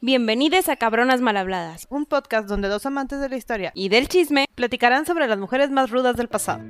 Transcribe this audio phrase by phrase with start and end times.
[0.00, 4.44] Bienvenidos a Cabronas Malhabladas un podcast donde dos amantes de la historia y del chisme.
[4.54, 6.62] platicarán sobre las mujeres más rudas del pasado.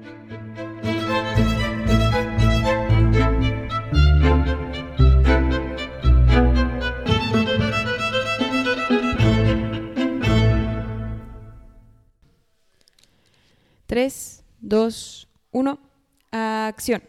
[13.85, 15.79] Tres, dos, uno,
[16.31, 17.03] acción.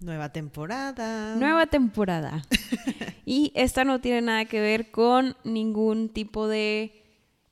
[0.00, 1.34] Nueva temporada.
[1.34, 2.44] Nueva temporada.
[3.24, 7.04] y esta no tiene nada que ver con ningún tipo de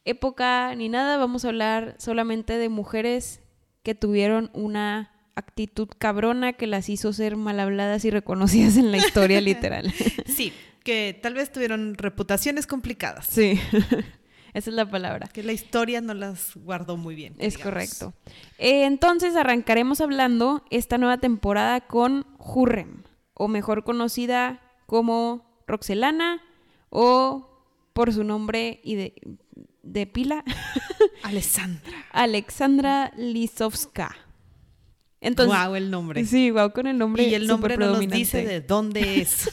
[0.05, 1.17] época ni nada.
[1.17, 3.41] Vamos a hablar solamente de mujeres
[3.83, 8.98] que tuvieron una actitud cabrona que las hizo ser mal habladas y reconocidas en la
[8.98, 9.93] historia literal.
[10.27, 10.53] Sí,
[10.85, 13.27] que tal vez tuvieron reputaciones complicadas.
[13.27, 13.59] Sí,
[14.53, 15.29] esa es la palabra.
[15.29, 17.34] Que la historia no las guardó muy bien.
[17.39, 17.62] Es digamos.
[17.62, 18.15] correcto.
[18.59, 26.41] Eh, entonces arrancaremos hablando esta nueva temporada con Hurrem, o mejor conocida como Roxelana,
[26.91, 27.49] o
[27.93, 29.15] por su nombre y de,
[29.83, 30.45] de pila,
[31.23, 32.06] Alessandra.
[32.12, 34.15] Alexandra Lisovska.
[35.20, 36.25] Entonces, wow, el nombre.
[36.27, 39.50] sí, wow, con el nombre y el nombre no nos dice de dónde es.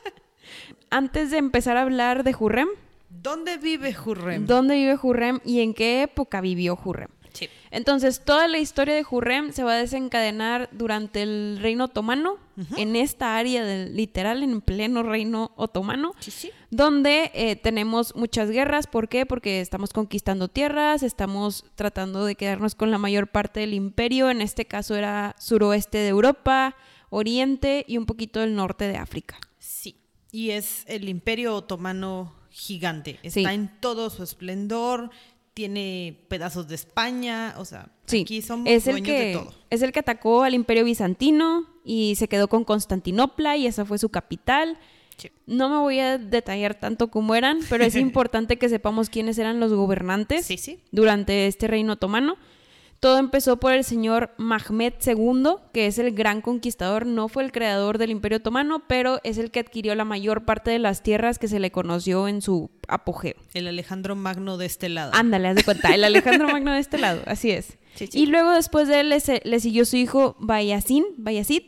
[0.90, 2.68] Antes de empezar a hablar de Hurrem,
[3.10, 4.44] ¿Dónde vive Hurrem?
[4.46, 7.08] ¿dónde vive Hurrem y en qué época vivió Hurrem?
[7.34, 7.48] Sí.
[7.70, 12.38] Entonces, toda la historia de Hurrem se va a desencadenar durante el reino otomano,
[12.76, 16.50] en esta área del literal, en pleno reino otomano, Sí, sí.
[16.70, 18.86] donde eh, tenemos muchas guerras.
[18.86, 19.26] ¿Por qué?
[19.26, 24.30] Porque estamos conquistando tierras, estamos tratando de quedarnos con la mayor parte del imperio.
[24.30, 26.76] En este caso era suroeste de Europa,
[27.10, 29.36] oriente y un poquito del norte de África.
[29.58, 29.96] Sí.
[30.30, 33.18] Y es el imperio otomano gigante.
[33.24, 33.54] Está Sí.
[33.54, 35.10] en todo su esplendor.
[35.54, 37.54] Tiene pedazos de España.
[37.58, 39.54] O sea, Sí, aquí somos es el, dueños que, de todo.
[39.70, 43.98] es el que atacó al imperio bizantino y se quedó con Constantinopla y esa fue
[43.98, 44.76] su capital.
[45.16, 45.30] Sí.
[45.46, 49.60] No me voy a detallar tanto cómo eran, pero es importante que sepamos quiénes eran
[49.60, 52.36] los gobernantes Sí, durante este reino otomano.
[53.04, 57.52] Todo empezó por el señor Mahmed II, que es el gran conquistador, no fue el
[57.52, 61.38] creador del Imperio Otomano, pero es el que adquirió la mayor parte de las tierras
[61.38, 63.34] que se le conoció en su apogeo.
[63.52, 65.12] El Alejandro Magno de este lado.
[65.14, 67.76] Ándale, haz de cuenta, el Alejandro Magno de este lado, así es.
[67.94, 68.20] Sí, sí.
[68.22, 71.64] Y luego después de él le, siguió su hijo Bayazid, Bayazid.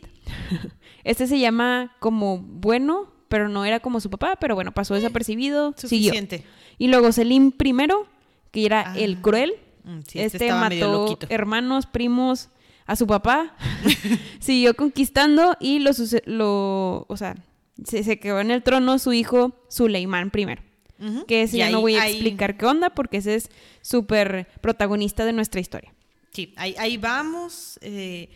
[1.04, 5.74] Este se llama como bueno, pero no era como su papá, pero bueno, pasó desapercibido,
[5.76, 6.12] siguió.
[6.12, 6.44] Suficiente.
[6.78, 7.86] Y luego Selim I,
[8.52, 8.98] que era Ah.
[8.98, 9.52] el cruel.
[9.86, 12.48] Mm, sí, este medio mató hermanos, primos,
[12.86, 13.54] a su papá.
[14.40, 15.92] siguió conquistando y lo,
[16.26, 17.34] lo o sea,
[17.84, 20.46] se, se quedó en el trono su hijo Suleimán I.
[21.04, 21.26] Ujú.
[21.26, 23.50] Que ese Y ya no voy a ahí- explicar qué onda porque ese es
[23.82, 25.92] súper protagonista de nuestra historia.
[26.32, 27.78] Sí, ahí, ahí vamos.
[27.82, 28.28] eh,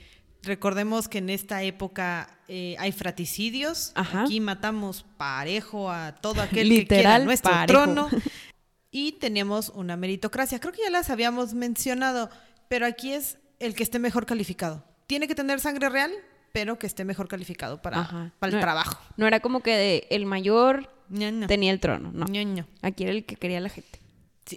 [0.43, 3.93] recordemos que en esta época eh, hay fraticidios.
[3.95, 4.23] Ajá.
[4.25, 7.83] Aquí matamos parejo a todo aquel que quiera Literal, nuestro parejo.
[7.85, 8.09] trono.
[8.91, 10.59] Y tenemos una meritocracia.
[10.59, 12.29] Creo que ya las habíamos mencionado,
[12.69, 14.85] pero aquí es el que esté mejor calificado.
[15.07, 16.11] Tiene que tener sangre real,
[16.53, 18.33] pero que esté mejor calificado para, Ajá.
[18.41, 18.99] para el No- trabajo.
[19.17, 21.47] No era como que el mayor ño.
[21.47, 22.27] tenía el trono, no.
[22.27, 22.67] Ño.
[22.83, 24.00] Aquí era el que quería la gente.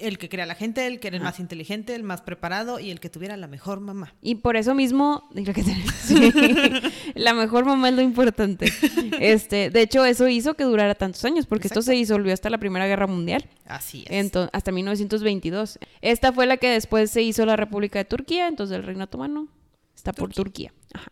[0.01, 2.91] El que crea la gente, el que era el más inteligente, el más preparado y
[2.91, 4.13] el que tuviera la mejor mamá.
[4.21, 5.29] Y por eso mismo,
[6.03, 6.15] sí,
[7.15, 8.71] la mejor mamá es lo importante.
[9.19, 12.57] Este, de hecho, eso hizo que durara tantos años, porque esto se disolvió hasta la
[12.57, 14.31] Primera Guerra Mundial, Así es.
[14.51, 15.79] hasta 1922.
[16.01, 19.47] Esta fue la que después se hizo la República de Turquía, entonces el Reino Otomano
[19.95, 20.73] está por Turquía.
[20.93, 21.09] Ajá.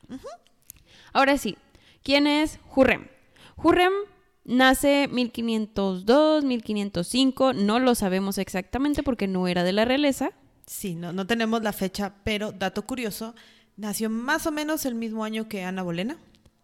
[1.13, 1.57] Ahora sí,
[2.03, 3.07] ¿quién es Hurrem?
[3.57, 3.93] Hurrem
[4.45, 10.31] nace 1502, 1505, no lo sabemos exactamente porque no era de la realeza.
[10.65, 13.35] Sí, no, no tenemos la fecha, pero dato curioso,
[13.77, 16.17] nació más o menos el mismo año que Ana Bolena.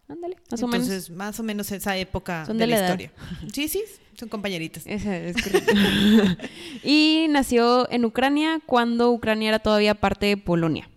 [0.08, 0.86] Ándale, más o menos.
[0.88, 2.98] Entonces, más o menos esa época Son de, de la, la edad.
[3.00, 3.12] historia.
[3.52, 3.82] Sí, sí,
[4.18, 4.82] son compañeritas.
[4.86, 5.72] Esa es correcto.
[6.82, 10.88] y nació en Ucrania cuando Ucrania era todavía parte de Polonia.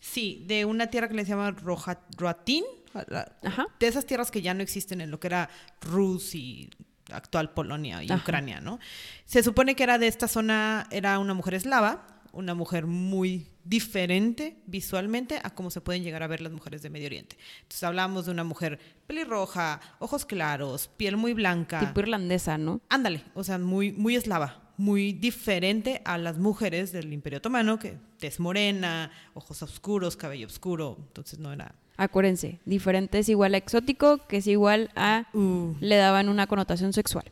[0.00, 3.66] Sí, de una tierra que le se llama Roja- Roatín, la- Ajá.
[3.78, 5.48] de esas tierras que ya no existen en lo que era
[5.80, 6.70] Rus y
[7.10, 8.22] actual Polonia y Ajá.
[8.22, 8.78] Ucrania, ¿no?
[9.24, 14.58] Se supone que era de esta zona, era una mujer eslava, una mujer muy diferente
[14.66, 17.36] visualmente a cómo se pueden llegar a ver las mujeres de Medio Oriente.
[17.62, 21.80] Entonces hablamos de una mujer pelirroja, ojos claros, piel muy blanca.
[21.80, 22.80] Tipo irlandesa, ¿no?
[22.90, 27.96] Ándale, o sea, muy, muy eslava, muy diferente a las mujeres del Imperio Otomano, que
[28.18, 31.74] tez morena, ojos oscuros, cabello oscuro, entonces no era...
[32.00, 36.92] Acuérdense, diferente es igual a exótico, que es igual a Uh, le daban una connotación
[36.92, 37.24] sexual.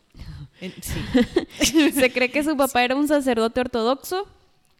[0.81, 1.91] sí.
[1.93, 4.27] Se cree que su papá era un sacerdote ortodoxo,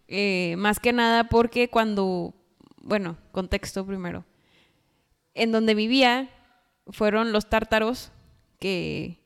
[0.09, 2.33] eh, más que nada porque cuando,
[2.81, 4.25] bueno, contexto primero,
[5.33, 6.29] en donde vivía
[6.89, 8.11] fueron los tártaros,
[8.59, 9.21] que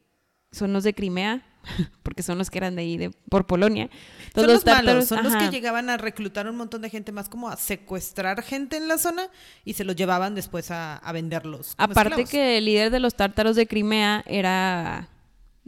[0.52, 1.44] son los de Crimea,
[2.04, 3.90] porque son los que eran de ahí, de, por Polonia.
[4.34, 7.50] son los, malos, son los que llegaban a reclutar un montón de gente más como
[7.50, 9.28] a secuestrar gente en la zona
[9.66, 11.76] y se los llevaban después a, a venderlos.
[11.78, 15.10] Aparte que el líder de los tártaros de Crimea era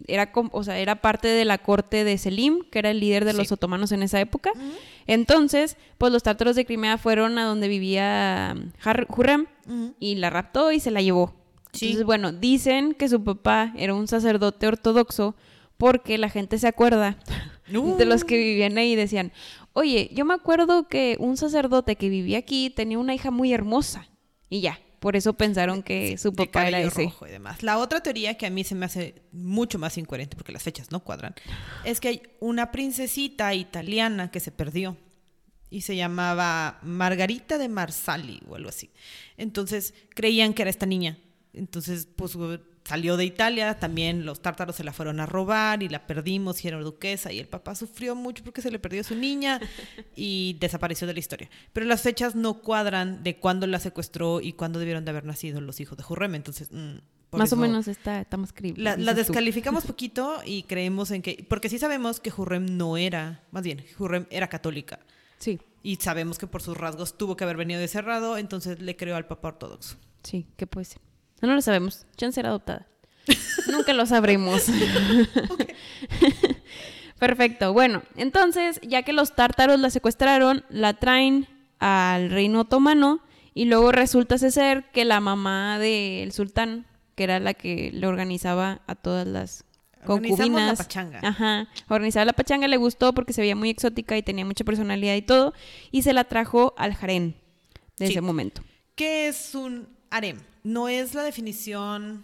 [0.08, 3.34] era, o sea, era parte de la corte de Selim, que era el líder de
[3.34, 4.52] los otomanos en esa época.
[5.06, 8.56] Entonces, pues los tártaros de Crimea fueron a donde vivía
[8.86, 9.48] Hurrem
[10.00, 11.34] y la raptó y se la llevó.
[11.74, 15.36] Entonces, bueno, dicen que su papá era un sacerdote ortodoxo
[15.84, 17.18] porque la gente se acuerda
[17.68, 19.34] de los que vivían ahí y decían,
[19.74, 24.08] oye, yo me acuerdo que un sacerdote que vivía aquí tenía una hija muy hermosa
[24.48, 24.80] y ya.
[25.02, 27.04] Por eso pensaron que su papá era ese.
[27.04, 27.62] Rojo y demás.
[27.64, 30.90] La otra teoría que a mí se me hace mucho más incoherente porque las fechas
[30.90, 31.36] no cuadran
[31.84, 34.96] es que hay una princesita italiana que se perdió
[35.70, 38.90] y se llamaba Margarita de Marsali o algo así.
[39.36, 41.18] Entonces creían que era esta niña.
[41.52, 42.38] Entonces, pues
[42.84, 46.68] salió de Italia, también los tártaros se la fueron a robar y la perdimos y
[46.68, 49.60] era duquesa y el papá sufrió mucho porque se le perdió su niña
[50.16, 51.50] y desapareció de la historia.
[51.72, 55.62] Pero las fechas no cuadran de cuándo la secuestró y cuándo debieron de haber nacido
[55.62, 56.70] los hijos de Jurrem, entonces...
[56.72, 56.98] Mm,
[57.32, 61.44] más o menos está, estamos La, la descalificamos poquito y creemos en que...
[61.50, 63.44] Porque sí sabemos que Jurrem no era...
[63.50, 65.00] Más bien, Jurrem era católica.
[65.40, 65.60] Sí.
[65.82, 69.16] Y sabemos que por sus rasgos tuvo que haber venido de cerrado, entonces le creó
[69.16, 69.98] al papá ortodoxo.
[70.22, 71.02] Sí, que puede ser.
[71.44, 72.06] No, lo sabemos.
[72.16, 72.88] Chance era adoptada.
[73.72, 74.64] Nunca lo sabremos.
[77.20, 77.74] Perfecto.
[77.74, 81.48] Bueno, entonces, ya que los tártaros la secuestraron, la traen
[81.80, 83.22] al reino otomano
[83.54, 86.86] y luego resulta ser que la mamá del sultán,
[87.16, 89.66] que era la que le organizaba a todas las
[90.06, 90.68] concubinas.
[90.68, 91.20] la pachanga.
[91.24, 91.68] Ajá.
[91.90, 95.22] Organizaba la pachanga, le gustó porque se veía muy exótica y tenía mucha personalidad y
[95.22, 95.54] todo.
[95.92, 97.36] Y se la trajo al harén
[98.00, 98.64] de ese momento.
[98.96, 100.38] ¿Qué es un harem?
[100.64, 102.24] no es la definición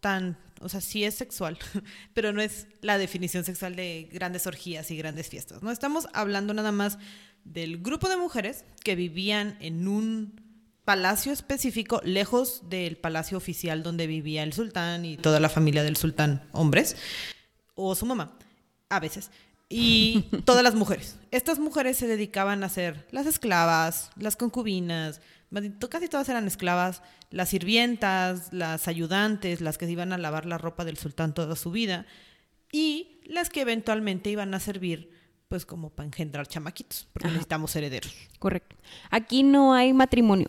[0.00, 1.58] tan, o sea, sí es sexual,
[2.14, 5.62] pero no es la definición sexual de grandes orgías y grandes fiestas.
[5.62, 6.98] No estamos hablando nada más
[7.44, 10.40] del grupo de mujeres que vivían en un
[10.84, 15.96] palacio específico lejos del palacio oficial donde vivía el sultán y toda la familia del
[15.96, 16.96] sultán, hombres,
[17.74, 18.36] o su mamá,
[18.88, 19.30] a veces.
[19.72, 21.18] Y todas las mujeres.
[21.30, 25.20] Estas mujeres se dedicaban a ser las esclavas, las concubinas,
[25.90, 30.84] casi todas eran esclavas, las sirvientas, las ayudantes, las que iban a lavar la ropa
[30.84, 32.06] del sultán toda su vida,
[32.70, 35.10] y las que eventualmente iban a servir
[35.48, 38.14] pues como para engendrar chamaquitos, porque necesitamos herederos.
[38.38, 38.76] Correcto.
[39.10, 40.48] Aquí no hay matrimonio.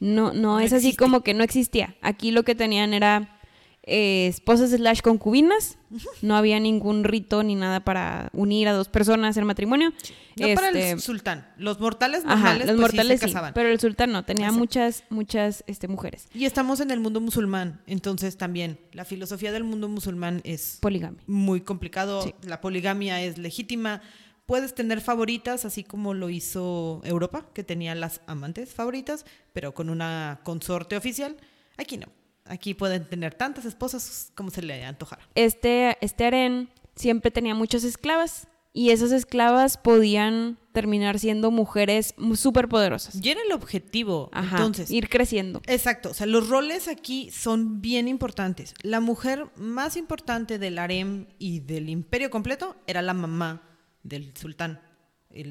[0.00, 1.94] No, no, es así como que no existía.
[2.00, 3.39] Aquí lo que tenían era
[3.82, 5.78] eh, esposas slash concubinas.
[6.22, 9.92] No había ningún rito ni nada para unir a dos personas en matrimonio.
[10.36, 11.48] No para el este, sultán.
[11.56, 14.24] Los mortales normales, los pues, mortales sí, pero el sultán no.
[14.24, 16.28] Tenía muchas, muchas este, mujeres.
[16.34, 17.80] Y estamos en el mundo musulmán.
[17.86, 20.78] Entonces también la filosofía del mundo musulmán es...
[20.80, 21.22] Poligamia.
[21.26, 22.32] Muy complicado.
[22.42, 24.02] La poligamia es legítima.
[24.46, 29.88] Puedes tener favoritas, así como lo hizo Europa, que tenía las amantes favoritas, pero con
[29.90, 31.36] una consorte oficial.
[31.76, 32.06] Aquí no.
[32.50, 35.22] Aquí pueden tener tantas esposas como se le antojara.
[35.36, 42.68] Este, este harén siempre tenía muchas esclavas y esas esclavas podían terminar siendo mujeres súper
[42.68, 43.24] poderosas.
[43.24, 44.90] Y era el objetivo, entonces.
[44.90, 45.62] Ir creciendo.
[45.66, 48.74] Exacto, o sea, los roles aquí son bien importantes.
[48.82, 53.62] La mujer más importante del harem y del imperio completo era la mamá
[54.02, 54.80] del sultán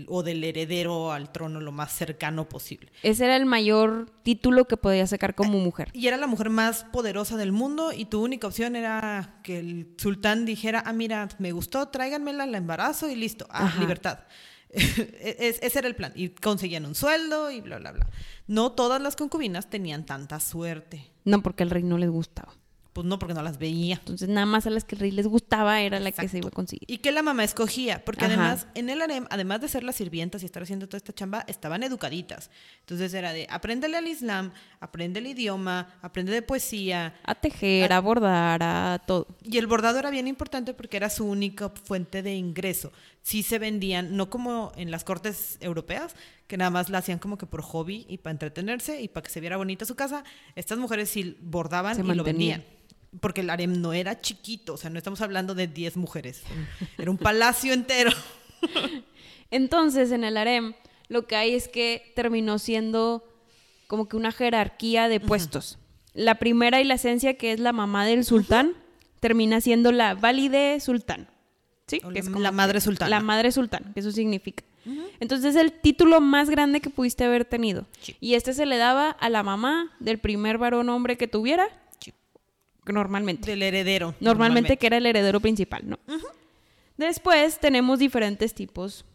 [0.08, 2.92] o del heredero al trono lo más cercano posible.
[3.02, 5.90] Ese era el mayor título que podía sacar como eh, mujer.
[5.94, 9.94] Y era la mujer más poderosa del mundo y tu única opción era que el
[9.98, 14.20] sultán dijera, ah, mira, me gustó, tráiganmela, la embarazo y listo, ah, libertad.
[14.70, 16.12] ese era el plan.
[16.16, 18.10] Y conseguían un sueldo y bla, bla, bla.
[18.48, 21.12] No todas las concubinas tenían tanta suerte.
[21.24, 22.54] No, porque al rey no les gustaba.
[23.00, 23.96] Pues no, porque no las veía.
[23.96, 26.50] Entonces, nada más a las que el rey les gustaba era la que se iba
[26.50, 26.84] a conseguir.
[26.86, 30.44] Y que la mamá escogía, porque además, en el harem, además de ser las sirvientas
[30.44, 32.52] y estar haciendo toda esta chamba, estaban educaditas.
[32.82, 34.52] Entonces era de, apréndele al Islam,
[34.82, 37.16] aprende el idioma, aprende de poesía.
[37.24, 39.28] A tejer, a, bordar, a todo.
[39.44, 42.92] Y el bordado era bien importante porque era su única fuente de ingreso.
[43.22, 47.38] Sí se vendían, no como en las cortes europeas, que nada más la hacían como
[47.38, 50.26] que por hobby y para entretenerse y para que se viera bonita su casa.
[50.56, 52.66] Estas mujeres sí bordaban y lo vendían
[53.20, 56.44] porque el harem no era chiquito, o sea, no estamos hablando de 10 mujeres,
[56.98, 58.12] era un palacio entero.
[59.52, 60.74] Entonces, en el harem,
[61.08, 63.24] lo que hay es que terminó siendo
[63.88, 65.80] como que una jerarquía de puestos.
[66.14, 68.74] La primera y la esencia, que es la mamá del sultán,
[69.20, 71.28] termina siendo la válide sultán.
[71.88, 72.00] ¿Sí?
[72.14, 73.10] Que es la madre sultán.
[73.10, 74.64] La madre sultán, que eso significa.
[75.20, 77.86] Entonces es el título más grande que pudiste haber tenido.
[78.20, 81.68] Y este se le daba a la mamá del primer varón hombre que tuviera
[82.94, 83.50] normalmente.
[83.52, 84.16] Del heredero.
[84.20, 86.00] Normalmente, que era el heredero principal, ¿no?
[86.98, 89.06] Después tenemos diferentes tipos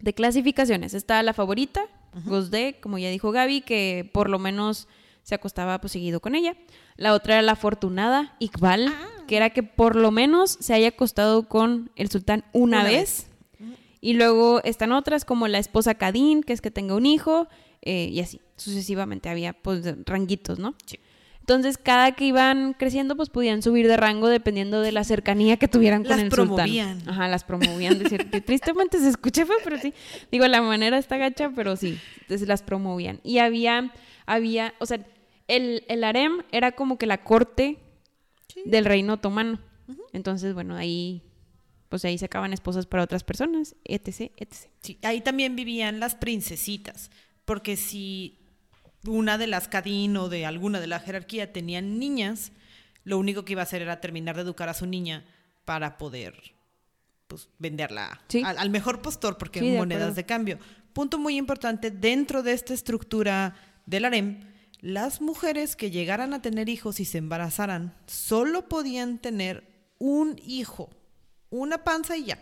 [0.00, 0.92] de clasificaciones.
[0.94, 1.82] Está la favorita,
[2.24, 4.88] Gosde, como ya dijo Gaby, que por lo menos
[5.22, 6.56] se acostaba pues, seguido con ella.
[6.96, 9.08] La otra era la afortunada, Iqbal, Ah.
[9.26, 13.28] que era que por lo menos se haya acostado con el sultán una, Una vez.
[14.00, 17.48] Y luego están otras como la esposa Kadin, que es que tenga un hijo,
[17.82, 20.74] eh, y así, sucesivamente había pues ranguitos, ¿no?
[20.86, 20.98] Sí.
[21.48, 25.68] Entonces, cada que iban creciendo, pues podían subir de rango dependiendo de la cercanía que
[25.68, 26.94] tuvieran con Las el promovían.
[26.96, 27.14] sultán.
[27.14, 28.00] Ajá, las promovían.
[28.00, 29.94] Decir, que tristemente se escucha pero sí.
[30.32, 33.20] Digo, la manera está gacha, pero sí, entonces las promovían.
[33.22, 33.92] Y había,
[34.26, 35.06] había, o sea,
[35.46, 37.78] el, el harem era como que la corte
[38.64, 39.60] del reino otomano.
[40.12, 41.22] Entonces, bueno, ahí,
[41.88, 44.52] pues ahí sacaban esposas para otras personas, etc, etc.
[44.80, 47.12] Sí, ahí también vivían las princesitas,
[47.44, 48.40] porque si
[49.06, 52.52] una de las Cadín o de alguna de la jerarquía tenían niñas,
[53.04, 55.24] lo único que iba a hacer era terminar de educar a su niña
[55.64, 56.34] para poder
[57.26, 58.42] pues, venderla Sí.
[58.44, 60.58] al, al mejor postor, porque Sí, monedas de cambio.
[60.92, 63.54] Punto muy importante, dentro de esta estructura
[63.86, 64.40] del harem,
[64.80, 69.64] las mujeres que llegaran a tener hijos y se embarazaran solo podían tener
[69.98, 70.90] un hijo,
[71.50, 72.38] una panza y ya.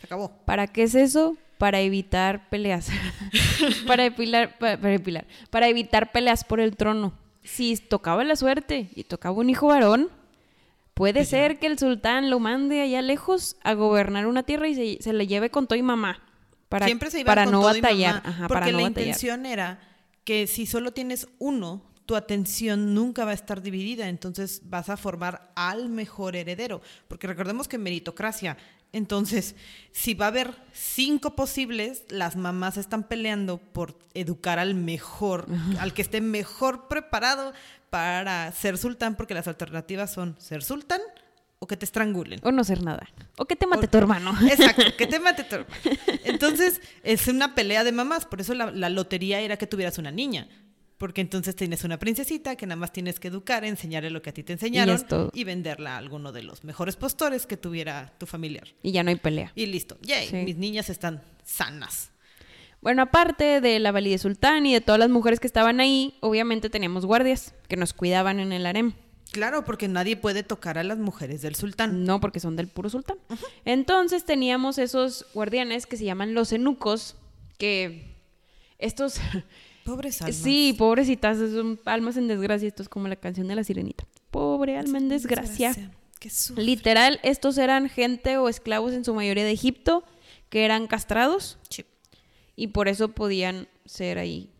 [0.00, 0.30] Se acabó.
[0.44, 1.36] ¿Para qué es eso?
[1.58, 2.88] Para evitar peleas.
[3.86, 5.26] para, epilar, para, para epilar.
[5.50, 7.14] Para evitar peleas por el trono.
[7.42, 10.10] Si tocaba la suerte y tocaba un hijo varón,
[10.94, 15.02] puede ser que el sultán lo mande allá lejos a gobernar una tierra y se,
[15.02, 16.22] se le lleve con todo y mamá.
[16.68, 18.14] Para, Siempre se iba para con no todo y batallar.
[18.16, 19.06] mamá, Ajá, porque para no la batallar.
[19.06, 19.80] intención era
[20.24, 24.96] que si solo tienes uno, tu atención nunca va a estar dividida, entonces vas a
[24.96, 28.56] formar al mejor heredero, porque recordemos que meritocracia,
[28.92, 29.54] entonces
[29.92, 35.46] si va a haber cinco posibles, las mamás están peleando por educar al mejor,
[35.78, 37.52] al que esté mejor preparado
[37.90, 41.00] para ser sultán, porque las alternativas son ser sultán
[41.58, 42.40] o que te estrangulen.
[42.42, 43.08] O no ser nada.
[43.38, 44.34] O que te mate O- tu hermano.
[44.50, 45.74] Exacto, que te mate tu hermano.
[46.24, 48.26] Entonces, es una pelea de mamás.
[48.26, 50.48] Por eso la, la lotería era que tuvieras una niña.
[50.98, 54.32] Porque entonces tienes una princesita que nada más tienes que educar, enseñarle lo que a
[54.34, 54.98] ti te enseñaron
[55.34, 58.68] y venderla a alguno de los mejores postores que tuviera tu familiar.
[58.82, 59.52] Y ya no hay pelea.
[59.54, 59.98] Y listo.
[60.02, 60.36] Yay, Sí.
[60.36, 62.10] mis niñas están sanas.
[62.80, 66.70] Bueno, aparte de la validez sultán y de todas las mujeres que estaban ahí, obviamente
[66.70, 68.94] teníamos guardias que nos cuidaban en el harem.
[69.32, 72.04] Claro, porque nadie puede tocar a las mujeres del sultán.
[72.04, 73.18] No, porque son del puro sultán.
[73.64, 77.16] Entonces teníamos esos guardianes que se llaman los eunucos,
[77.58, 78.14] que
[78.78, 79.16] estos,
[79.86, 80.36] Pobres almas.
[80.36, 82.68] sí, pobrecitas, son almas en desgracia.
[82.68, 84.04] Esto es como la canción de la sirenita.
[84.30, 85.74] Pobre alma en desgracia.
[86.56, 90.02] Literal, estos eran gente o esclavos en su mayoría de Egipto
[90.48, 91.84] que eran castrados Sí.
[92.56, 94.50] y por eso podían ser ahí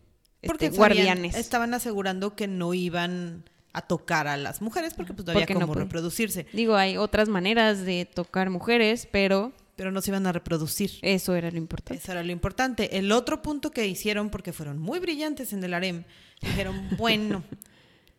[0.42, 1.34] este, Porque sabían- guardianes.
[1.36, 5.54] estaban asegurando que no iban a tocar a las mujeres porque pues no había Porque
[5.54, 6.46] no cómo reproducirse.
[6.52, 10.90] Digo, hay otras maneras de tocar mujeres, pero Pero no se iban a reproducir.
[11.02, 12.02] eso era lo importante.
[12.02, 12.98] Eso era lo importante.
[12.98, 16.04] El otro punto que hicieron, porque fueron muy brillantes en el harem,
[16.40, 17.44] dijeron, bueno,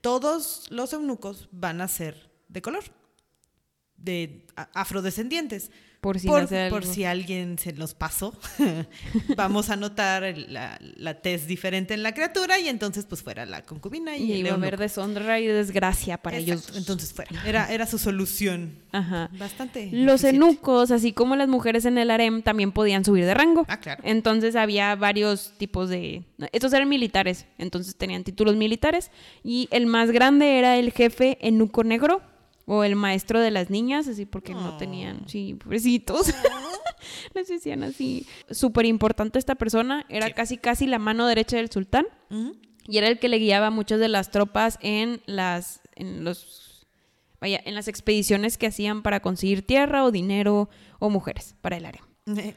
[0.02, 2.84] todos los eunucos van a ser de color,
[3.98, 5.72] de afrodescendientes.
[6.02, 8.34] Por si por, si alguien se nos pasó,
[9.36, 13.64] vamos a notar la, la tez diferente en la criatura y entonces pues fuera la
[13.64, 16.78] concubina y, Y el iba a haber deshonra y desgracia para Exacto, ellos.
[16.78, 17.32] Entonces fuera.
[17.46, 18.78] Era, era su solución.
[18.92, 19.30] Ajá.
[19.40, 19.90] Bastante.
[19.92, 20.46] Los eficiente.
[20.46, 23.66] eunucos, así como las mujeres en el harem, también podían subir de rango.
[23.68, 24.04] Ah, claro.
[24.06, 26.24] Entonces había varios tipos de...
[26.52, 29.10] Estos eran militares, entonces tenían títulos militares.
[29.44, 32.22] Y el más grande era el jefe eunuco negro
[32.70, 35.24] o el maestro de las niñas, así porque no tenían...
[35.28, 36.28] Sí, pobrecitos.
[37.34, 38.28] Les decían así.
[38.52, 40.34] Súper importante esta persona, era Sí.
[40.34, 42.06] casi casi la mano derecha del sultán.
[42.86, 46.86] Y era el que le guiaba a muchas de las tropas en las, en los,
[47.40, 50.70] vaya, en las expediciones que hacían para conseguir tierra o dinero
[51.00, 52.04] o mujeres para el área.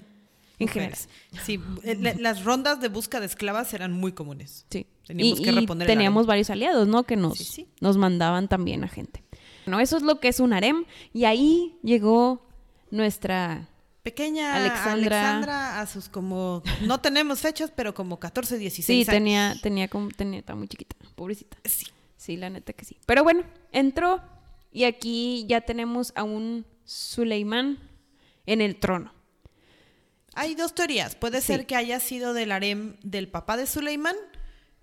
[0.60, 1.08] En mujeres.
[1.46, 4.66] Sí, eh, la- las rondas de busca de esclavas eran muy comunes.
[4.68, 4.86] Sí.
[5.06, 7.04] Teníamos y, que y teníamos varios aliados, ¿no?
[7.04, 7.68] Que nos, Sí, sí.
[7.80, 9.24] nos mandaban también a gente.
[9.78, 10.84] Eso es lo que es un harem.
[11.12, 12.44] Y ahí llegó
[12.90, 13.68] nuestra...
[14.02, 14.92] Pequeña Alexandra.
[15.20, 15.80] Alexandra.
[15.82, 19.06] a sus como, no tenemos fechas, pero como 14, 16 Sí, años.
[19.06, 21.58] tenía, tenía como, tenía, estaba muy chiquita, pobrecita.
[21.66, 21.86] Sí.
[22.16, 22.96] Sí, la neta que sí.
[23.06, 24.22] Pero bueno, entró
[24.72, 27.78] y aquí ya tenemos a un Suleimán
[28.46, 29.12] en el trono.
[30.34, 31.14] Hay dos teorías.
[31.14, 31.48] Puede Sí.
[31.48, 34.16] ser que haya sido del harem del papá de Suleimán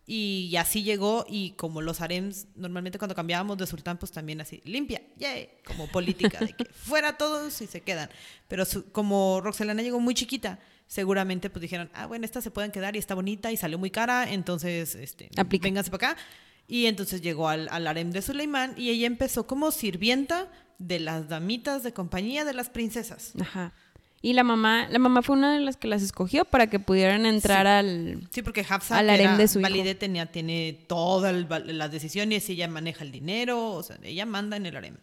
[0.09, 4.61] y así llegó y como los harems, normalmente cuando cambiábamos de sultán, pues también así,
[4.63, 8.09] limpia, yay, como política de que fuera todos y se quedan.
[8.47, 12.71] Pero su- como Roxelana llegó muy chiquita, seguramente pues dijeron, ah, bueno, estas se pueden
[12.71, 15.63] quedar y está bonita y salió muy cara, entonces, este, Aplica.
[15.65, 16.21] vénganse para acá.
[16.69, 20.49] Y entonces llegó al, al harem de Suleimán y ella empezó como sirvienta
[20.79, 23.33] de las damitas de compañía de las princesas.
[23.41, 23.73] Ajá.
[24.21, 27.25] Y la mamá, la mamá fue una de las que las escogió para que pudieran
[27.25, 27.69] entrar Sí.
[27.69, 28.27] al...
[28.31, 29.69] Sí, porque Hafsa, Al harem de su hijo.
[29.69, 31.33] valide, tenía, tiene todas
[31.65, 34.97] las decisiones ella maneja el dinero, o sea, ella manda en el harem.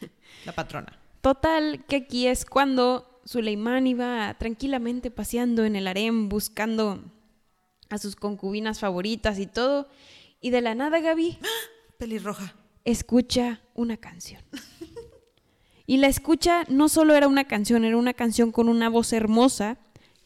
[0.46, 0.96] La patrona.
[1.20, 7.02] Total, que aquí es cuando Suleimán iba tranquilamente paseando en el harem buscando
[7.90, 9.88] a sus concubinas favoritas y todo.
[10.40, 11.38] Y de la nada, Gaby,
[11.98, 12.54] Pelirroja.
[12.84, 14.42] escucha una canción.
[15.90, 19.76] Y la escucha no solo era una canción, era una canción con una voz hermosa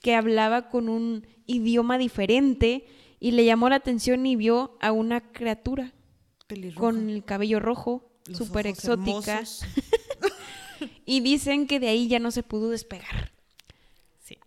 [0.02, 2.84] que hablaba con un idioma diferente
[3.18, 5.94] y le llamó la atención y vio a una criatura
[6.48, 6.78] Pelirroja.
[6.78, 9.42] con el cabello rojo, súper exótica.
[11.06, 13.32] Y dicen que de ahí ya no se pudo despegar.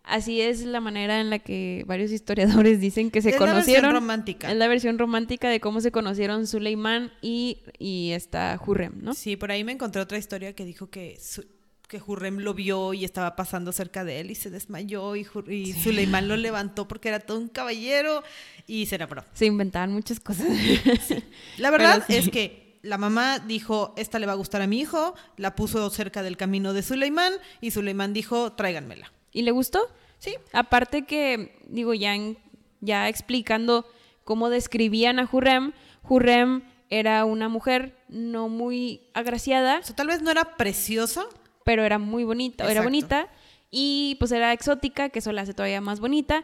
[0.07, 0.13] Sí.
[0.15, 3.55] Así es la manera en la que varios historiadores dicen que se Es la versión
[3.63, 3.91] conocieron.
[3.93, 4.51] romántica.
[4.51, 9.13] Es la versión romántica de cómo se conocieron Suleimán y, y esta Hurrem, ¿no?
[9.13, 11.45] Sí, por ahí me encontré otra historia que dijo que, su-
[11.87, 15.73] que Hurrem lo vio y estaba pasando cerca de él y se desmayó y, y
[15.73, 18.23] Suleimán lo levantó porque era todo un caballero
[18.65, 19.23] y se enamoró.
[19.33, 20.47] Se inventaban muchas cosas.
[21.57, 22.15] La verdad sí.
[22.15, 25.89] es que la mamá dijo, esta le va a gustar a mi hijo, la puso
[25.89, 29.11] cerca del camino de Suleimán y Suleimán dijo, tráiganmela.
[29.38, 29.79] ¿Y le gustó?
[30.17, 32.39] Sí, Aparte que, digo, ya, en-
[32.82, 33.86] ya explicando
[34.24, 35.74] cómo describían a Hurrem,
[36.10, 41.25] Hurrem era una mujer no muy agraciada, o sea, tal vez no era preciosa,
[41.63, 43.27] pero era muy bonita, era bonita
[43.70, 46.44] y pues era exótica, que eso la hace todavía más bonita.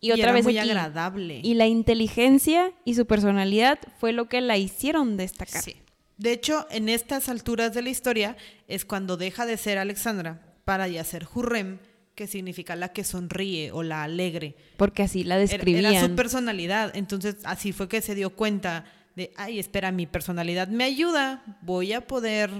[0.00, 1.40] Y, otra era vez muy aquí, agradable.
[1.44, 5.60] Y la inteligencia y su personalidad fue lo que la hicieron destacar.
[5.62, 5.76] Sí.
[6.16, 8.36] De hecho, en estas alturas de la historia
[8.68, 11.78] es cuando deja de ser Alexandra para ya ser Hurrem,
[12.22, 14.54] que significa la que sonríe o la alegre.
[14.76, 15.92] Porque así la describían.
[15.92, 16.94] Era su personalidad.
[16.94, 18.84] Entonces, así fue que se dio cuenta
[19.16, 22.50] de, ay, espera, mi personalidad me ayuda, voy a poder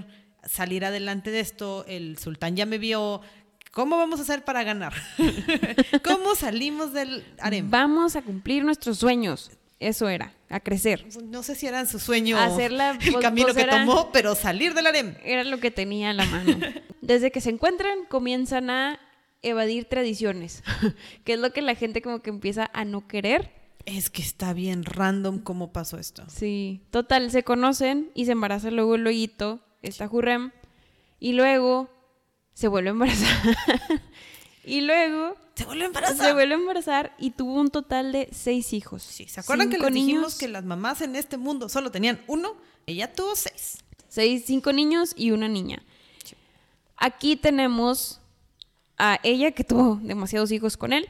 [0.44, 3.20] salir adelante de esto, el sultán ya me vio,
[3.70, 4.94] ¿cómo vamos a hacer para ganar?
[6.02, 7.70] ¿Cómo salimos del harem?
[7.70, 9.52] Vamos a cumplir nuestros sueños.
[9.78, 11.06] Eso era, a crecer.
[11.22, 14.34] No sé si era su sueño Hacerla, el pues, camino pues, que era- tomó, pero
[14.34, 15.14] salir del harem.
[15.24, 16.58] Era lo que tenía a la mano.
[17.00, 18.98] Desde que se encuentran, comienzan a
[19.42, 20.62] evadir tradiciones,
[21.24, 23.50] que es lo que la gente como que empieza a no querer.
[23.84, 26.24] Es que está bien random cómo pasó esto.
[26.28, 30.52] Sí, total, se conocen y se embaraza luego luego esta Hurrem,
[31.18, 31.88] y luego
[32.54, 33.36] se vuelve a embarazar.
[34.64, 36.24] y luego Se vuelve embarazada.
[36.24, 39.02] se vuelve a embarazar y tuvo un total de seis hijos.
[39.02, 42.20] Sí, ¿se acuerdan que les dijimos niños, que las mamás en este mundo solo tenían
[42.28, 42.54] uno?
[42.86, 43.78] Ella tuvo seis.
[44.08, 45.82] seis, cinco niños y una niña.
[46.96, 48.20] Aquí tenemos
[48.98, 51.08] a ella que tuvo demasiados hijos con él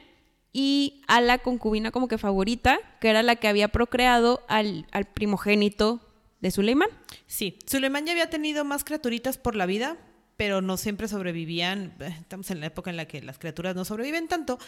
[0.51, 5.05] y a la concubina como que favorita, que era la que había procreado al, al
[5.05, 5.99] primogénito
[6.41, 6.89] de Suleimán.
[7.25, 9.97] Sí, Suleimán ya había tenido más criaturitas por la vida,
[10.37, 11.93] pero no siempre sobrevivían.
[11.99, 14.59] Eh, Estamos en la época en la que las criaturas no sobreviven tanto.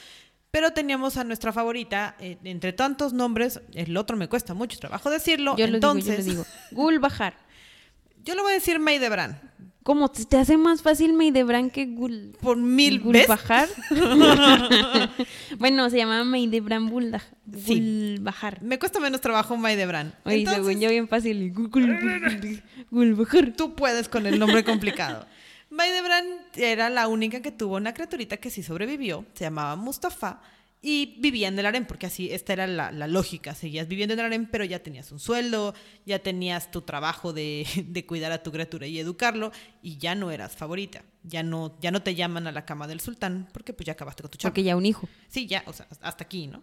[0.51, 5.09] Pero teníamos a nuestra favorita, eh, entre tantos nombres, el otro me cuesta mucho trabajo
[5.09, 5.57] decirlo.
[5.57, 6.81] Yo entonces, lo digo, yo lo digo.
[6.83, 7.35] Gulbahar.
[8.23, 9.41] yo le voy a decir Maidebran.
[9.85, 13.27] ¿Cómo te, te hace más fácil Maidebran que Gul Por mil veces.
[13.27, 13.69] Gulbahar?
[15.59, 17.21] bueno, se llamaba Maidebran Bulda-
[17.55, 18.15] Sí.
[18.15, 18.63] Gulbahar.
[18.63, 20.15] Me cuesta menos trabajo Maidebran.
[20.25, 21.53] Oye, Entonces, según yo bien fácil.
[21.53, 23.53] Gul- gul- gul- Gulbahar.
[23.55, 25.27] tú puedes con el nombre complicado.
[25.69, 30.41] Maidebran era la única que tuvo una criaturita que sí sobrevivió, se llamaba Mustafa,
[30.87, 34.19] y vivía en el harem, porque así, esta era la, la lógica, seguías viviendo en
[34.19, 35.73] el harem, pero ya tenías un sueldo,
[36.05, 40.29] ya tenías tu trabajo de, de cuidar a tu criatura y educarlo, y ya no
[40.29, 43.87] eras favorita, ya no, ya no te llaman a la cama del sultán, porque pues
[43.87, 44.51] ya acabaste con tu chamba.
[44.51, 45.09] Porque ya un hijo.
[45.27, 46.61] Sí, ya, o sea, hasta aquí, ¿no?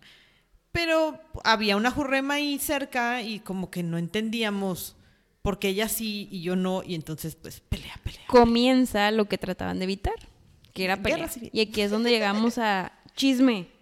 [0.71, 4.95] Pero había una jurrema ahí cerca y como que no entendíamos
[5.43, 8.29] por qué ella sí y yo no, y entonces pues pelea, pelea.
[8.29, 10.15] Comienza lo que trataban de evitar,
[10.73, 11.29] que era pelea.
[11.53, 13.82] Y aquí es donde llegamos a chisme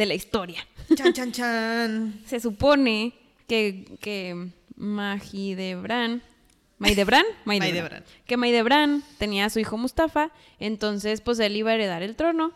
[0.00, 0.66] de la historia.
[0.94, 2.20] Chan, chan, chan.
[2.26, 3.12] Se supone
[3.46, 6.22] que, que Mahidebran,
[6.78, 8.02] Maidebran, Maidebran.
[8.24, 12.54] que Maidebran tenía a su hijo Mustafa, entonces pues él iba a heredar el trono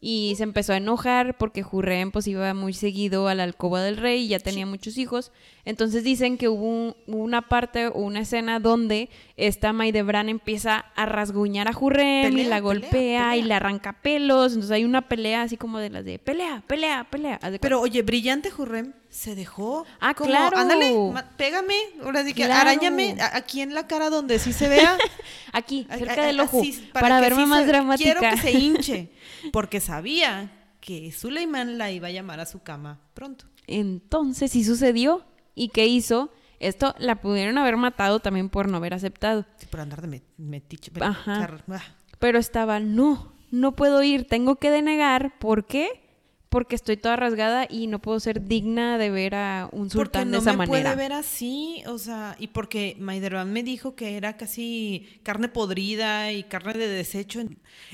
[0.00, 3.98] y se empezó a enojar porque Hurrem pues iba muy seguido a la alcoba del
[3.98, 5.32] rey y ya tenía muchos hijos,
[5.66, 10.86] entonces dicen que hubo, un- hubo una parte o una escena donde esta Maidebran empieza
[10.96, 15.02] a rasguñar a Hurrem y la pelea, golpea y le arranca pelos, entonces hay una
[15.08, 17.38] pelea así como de las de pelea, pelea, pelea.
[17.60, 19.84] Pero oye, brillante Jurrem se dejó.
[20.00, 20.56] Ah, como, claro.
[20.56, 20.94] Ándale,
[21.36, 22.60] pégame, ahora sí que Claro.
[22.70, 24.96] arañame aquí en la cara donde sí se vea.
[25.52, 28.18] Aquí, cerca a- del ojo, así, para, verme sí más se- dramática.
[28.18, 29.10] Quiero que se hinche,
[29.52, 33.46] porque sabía que Suleimán la iba a llamar a su cama pronto.
[33.66, 35.24] Entonces sí sucedió.
[35.56, 36.30] ¿Y qué hizo?
[36.60, 39.44] Esto la pudieron haber matado también por no haber aceptado.
[39.56, 40.92] Sí, por andar de met- metiche.
[41.00, 41.58] Ajá.
[41.68, 41.82] ah.
[42.20, 45.38] Pero estaba, no, no puedo ir, tengo que denegar.
[45.40, 46.02] ¿Por qué?
[46.48, 50.36] Porque estoy toda rasgada y no puedo ser digna de ver a un sultán no
[50.36, 50.82] de esa me manera.
[50.92, 56.32] puede ver así, o sea, y porque Maiderban me dijo que era casi carne podrida
[56.32, 57.42] y carne de desecho.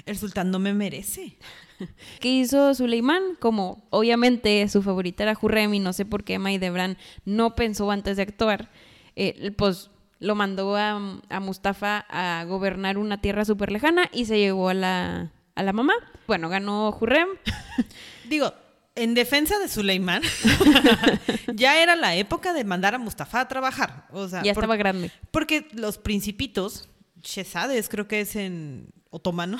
[0.07, 1.37] El sultán no me merece.
[2.21, 3.23] ¿Qué hizo Suleimán?
[3.41, 8.17] Como obviamente su favorita era Hurrem y no sé por qué Maidebran no pensó antes
[8.17, 8.71] de actuar,
[9.17, 14.39] eh, pues lo mandó a, a Mustafa a gobernar una tierra súper lejana y se
[14.39, 15.95] llevó a la, a la mamá.
[16.29, 17.29] Bueno, ganó Hurrem.
[18.29, 18.53] Digo,
[18.95, 20.23] en defensa de Suleimán,
[21.55, 24.07] ya era la época de mandar a Mustafa a trabajar.
[24.13, 25.11] O sea, ya por- estaba grande.
[25.31, 26.89] porque los principitos,
[27.23, 29.59] Shehzades creo que es en otomano,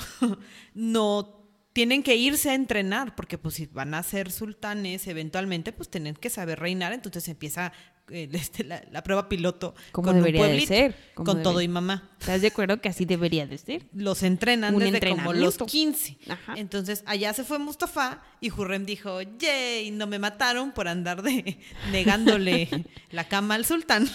[0.73, 1.42] no
[1.73, 6.15] tienen que irse a entrenar, porque pues si van a ser sultanes eventualmente, pues tienen
[6.15, 7.73] que saber reinar, entonces empieza
[8.09, 11.67] eh, este, la, la prueba piloto Como con un debería de ser, con todo y
[11.67, 12.11] mamá.
[12.19, 13.85] ¿Estás de acuerdo que así debería de ser?
[13.93, 15.65] Los entrenan Un desde como los entrenamiento.
[15.65, 16.17] 15.
[16.29, 16.53] Ajá.
[16.57, 21.57] Entonces allá se fue Mustafa y Hurrem dijo, yay, no me mataron por andar de
[21.91, 22.69] negándole
[23.11, 24.07] la cama al sultán.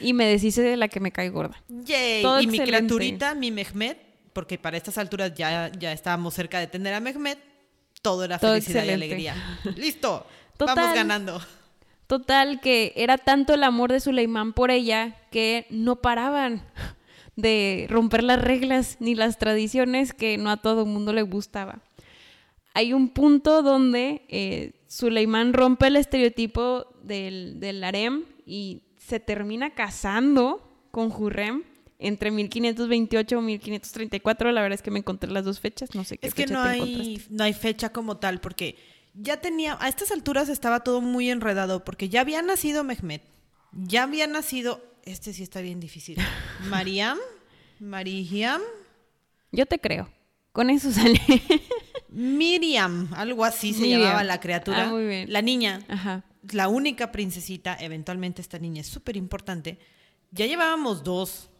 [0.00, 1.62] Y me deshice de la que me cae gorda.
[1.68, 2.22] Yay.
[2.22, 4.03] Todo y mi criaturita, mi Mehmet,
[4.34, 7.38] porque para estas alturas ya, ya estábamos cerca de tener a Mehmet,
[8.02, 9.06] todo era Todo felicidad excelente.
[9.06, 9.60] y alegría.
[9.76, 10.26] Listo,
[10.58, 10.76] Total.
[10.76, 11.40] vamos ganando.
[12.06, 16.62] Total, que era tanto el amor de Suleimán por ella que no paraban
[17.36, 21.80] de romper las reglas ni las tradiciones que no a todo el mundo le gustaba.
[22.74, 29.70] Hay un punto donde eh, Suleimán rompe el estereotipo del, del harem y se termina
[29.74, 31.62] casando con Hurrem
[32.06, 34.52] entre 1528 y 1534.
[34.52, 36.54] La verdad es que me encontré las dos fechas, no sé qué Es que fecha
[36.54, 38.76] no te hay, no hay fecha como tal, porque
[39.14, 43.22] ya tenía, a estas alturas estaba todo muy enredado, porque ya había nacido Mehmet,
[43.72, 46.18] ya había nacido, este sí está bien difícil,
[46.68, 47.18] Mariam,
[47.80, 48.60] Mariam,
[49.52, 50.08] Yo te creo.
[50.52, 51.20] Con eso sale.
[52.08, 55.32] Miriam, algo así se llamaba la criatura, Ah, muy bien.
[55.32, 56.22] la niña, Ajá.
[56.52, 59.78] la única princesita, eventualmente esta niña es súper importante,
[60.30, 61.50] ya llevábamos dos.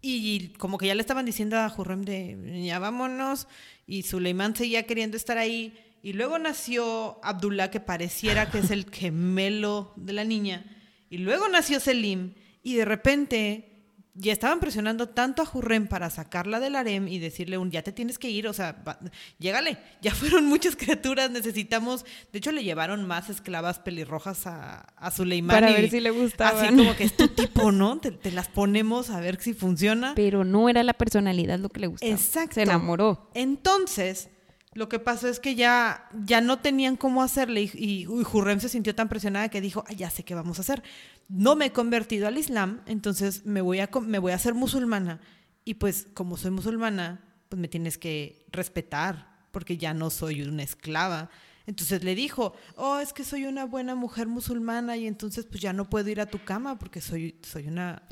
[0.00, 3.48] Y como que ya le estaban diciendo a Hurrem de ya vámonos.
[3.86, 5.76] Y Suleimán seguía queriendo estar ahí.
[6.02, 10.64] Y luego nació Abdullah, que pareciera que es el gemelo de la niña.
[11.10, 12.34] Y luego nació Selim.
[12.62, 13.77] Y de repente
[14.20, 17.92] ya estaban presionando tanto a Hurrem para sacarla del harem y decirle un ya te
[17.92, 18.98] tienes que ir, o sea, va-
[19.38, 25.10] llégale, ya fueron muchas criaturas, necesitamos, de hecho le llevaron más esclavas pelirrojas a, a
[25.12, 25.56] Suleimán.
[25.60, 26.64] Para y ver si le gustaban.
[26.66, 27.98] Así como que es tu tipo, ¿no?
[27.98, 30.14] Te, te las ponemos a ver si funciona.
[30.16, 32.10] Pero no era la personalidad lo que le gustaba.
[32.12, 32.54] Exacto.
[32.54, 33.30] Se enamoró.
[33.34, 34.30] Entonces,
[34.74, 38.60] lo que pasó es que ya, ya no tenían cómo hacerle y, y, uy, Hurrem
[38.60, 40.82] se sintió tan presionada que dijo, "Ah, ya sé qué vamos a hacer.
[41.28, 45.20] No me he convertido al Islam, entonces me voy a, me voy a hacer musulmana.
[45.64, 50.62] Y pues como soy musulmana, pues me tienes que respetar, porque ya no soy una
[50.62, 51.30] esclava.
[51.66, 55.74] Entonces le dijo, oh, es que soy una buena mujer musulmana y entonces pues ya
[55.74, 58.02] no puedo ir a tu cama porque soy, soy una,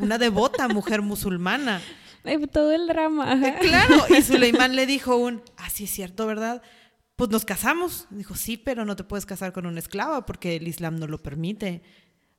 [0.00, 1.80] una devota mujer musulmana.
[2.26, 3.32] Ay, todo el drama.
[3.32, 3.48] ajá.
[3.48, 6.62] Eh, Claro, y Suleimán le dijo un, ah, sí es cierto, ¿verdad?
[7.16, 8.06] Pues nos casamos.
[8.10, 11.22] Dijo, sí, pero no te puedes casar con una esclava porque el Islam no lo
[11.22, 11.82] permite.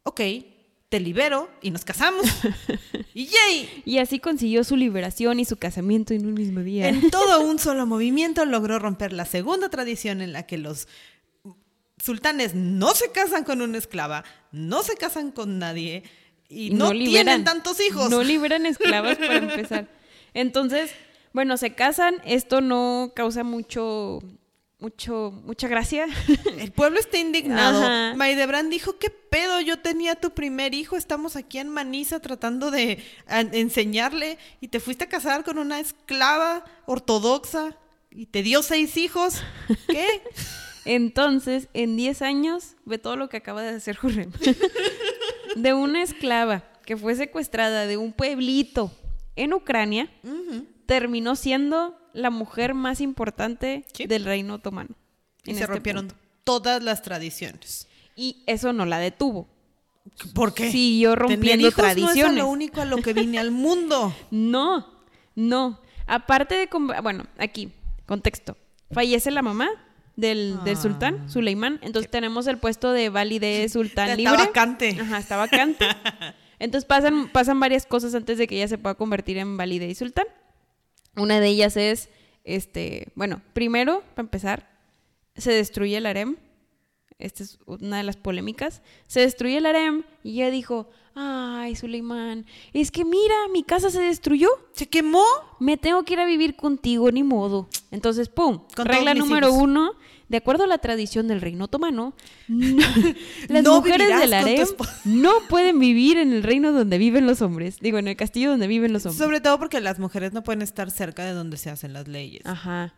[0.04, 0.22] Ok,
[0.90, 2.26] te libero y nos casamos.
[3.14, 6.88] y yay, Y así consiguió su liberación y su casamiento en un mismo día.
[6.90, 10.88] en todo un solo movimiento logró romper la segunda tradición en la que los
[11.98, 16.04] sultanes no se casan con una esclava, no se casan con nadie
[16.50, 18.10] y, no, liberan- tienen tantos hijos.
[18.10, 19.88] No liberan esclavas para empezar.
[20.34, 20.92] Entonces,
[21.34, 22.16] bueno, se casan.
[22.26, 24.22] Esto no causa mucho,
[24.80, 26.08] mucho, mucha gracia.
[26.60, 27.82] El pueblo está indignado.
[27.84, 28.14] Ajá.
[28.16, 29.60] Maidebrand dijo, ¿qué pedo?
[29.62, 35.04] Yo tenía tu primer hijo, estamos aquí en Manisa tratando de enseñarle y te fuiste
[35.06, 37.76] a casar con una esclava ortodoxa
[38.10, 39.42] y te dio seis hijos.
[39.88, 40.08] ¿Qué?
[40.86, 44.32] Entonces, en 10 años, ve todo lo que acaba de hacer Hurrem.
[45.56, 48.92] De una esclava que fue secuestrada de un pueblito
[49.36, 50.10] en Ucrania,
[50.86, 54.08] terminó siendo la mujer más importante Sí.
[54.08, 54.90] del reino otomano.
[55.44, 56.24] Y se este rompieron punto.
[56.44, 57.88] todas las tradiciones.
[58.16, 59.48] Y eso no la detuvo.
[60.34, 60.72] ¿Por qué?
[60.72, 62.38] Siguió rompiendo hijos no es tradiciones.
[62.38, 64.14] lo único a lo que vine al mundo.
[64.32, 64.88] No,
[65.36, 65.80] no.
[66.08, 66.70] Aparte de...
[67.02, 67.72] Bueno, aquí,
[68.06, 68.58] contexto.
[68.92, 69.70] Fallece la mamá
[70.18, 70.82] del, del Ah.
[70.82, 71.80] sultán, Suleimán.
[71.82, 74.46] Entonces tenemos el puesto de valide sultán Está libre.
[74.48, 74.98] vacante.
[75.00, 75.86] Ajá, está vacante.
[76.60, 79.96] Entonces pasan, pasan varias cosas antes de que ella se pueda convertir en valide y
[79.96, 80.26] sultán.
[81.16, 82.10] Una de ellas es,
[82.44, 84.70] este, bueno, primero, para empezar,
[85.36, 86.36] se destruye el harem.
[87.20, 92.46] esta es una de las polémicas, se destruye el harem y ella dijo, ay, Suleimán,
[92.74, 95.24] es que mira, mi casa se destruyó, ¿Se quemó?
[95.60, 97.68] me tengo que ir a vivir contigo, ni modo.
[97.90, 98.62] Entonces, ¡pum!
[98.76, 99.62] Con Regla número hijos.
[99.64, 99.92] uno,
[100.30, 102.14] de acuerdo a la tradición del reino otomano,
[102.48, 102.78] no-
[103.48, 104.68] las No mujeres del harem
[105.06, 107.80] no pueden vivir en el reino donde viven los hombres.
[107.80, 109.18] Digo, en el castillo donde viven los hombres.
[109.18, 112.46] Sobre todo porque las mujeres no pueden estar cerca de donde se hacen las leyes.
[112.46, 112.94] Ajá.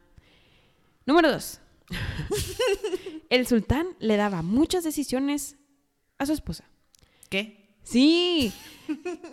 [1.05, 1.59] Número dos.
[3.29, 5.55] el sultán le daba muchas decisiones
[6.17, 6.65] a su esposa.
[7.29, 7.58] ¿Qué?
[7.89, 8.53] Sí.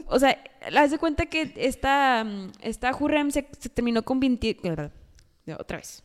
[0.07, 0.43] O sea,
[0.77, 4.91] haz de cuenta que esta, mm, esta Hurrem se, se terminó convirtiendo.
[5.59, 6.03] Otra vez.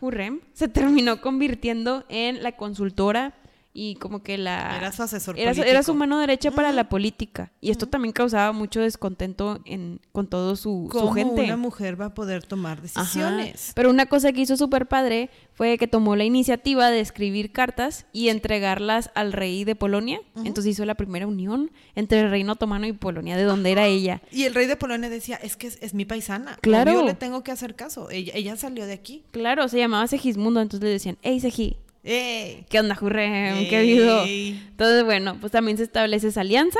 [0.00, 3.34] Hurrem se terminó convirtiendo en la consultora
[3.72, 4.76] y como que la.
[4.76, 5.70] Era su asesor era su, político.
[5.70, 7.52] era su mano derecha para la política.
[7.60, 11.44] Y esto también causaba mucho descontento en, con todo su, su ¿Cómo gente.
[11.44, 12.82] una mujer va a poder tomar Ajá.
[12.82, 13.72] decisiones?
[13.74, 18.06] Pero una cosa que hizo súper padre fue que tomó la iniciativa de escribir cartas
[18.12, 20.20] y entregarlas al rey de Polonia.
[20.36, 24.20] Entonces hizo la primera unión entre el reino otomano y Polonia, de donde era ella.
[24.32, 26.58] Y el rey de Polonia decía, es que es, es mi paisana.
[26.60, 26.92] Claro.
[26.92, 28.10] Yo le tengo que hacer caso.
[28.10, 29.24] Ella, ella salió de aquí.
[29.30, 32.64] Claro, se llamaba Segismundo, entonces le decían, hey Segi, ¡Ey!
[32.70, 33.68] ¿qué onda, Jurrem?
[33.68, 33.80] ¿Qué?
[34.24, 34.66] Ey.
[34.70, 36.78] Entonces, bueno, pues también se establece esa alianza.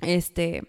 [0.00, 0.64] Este.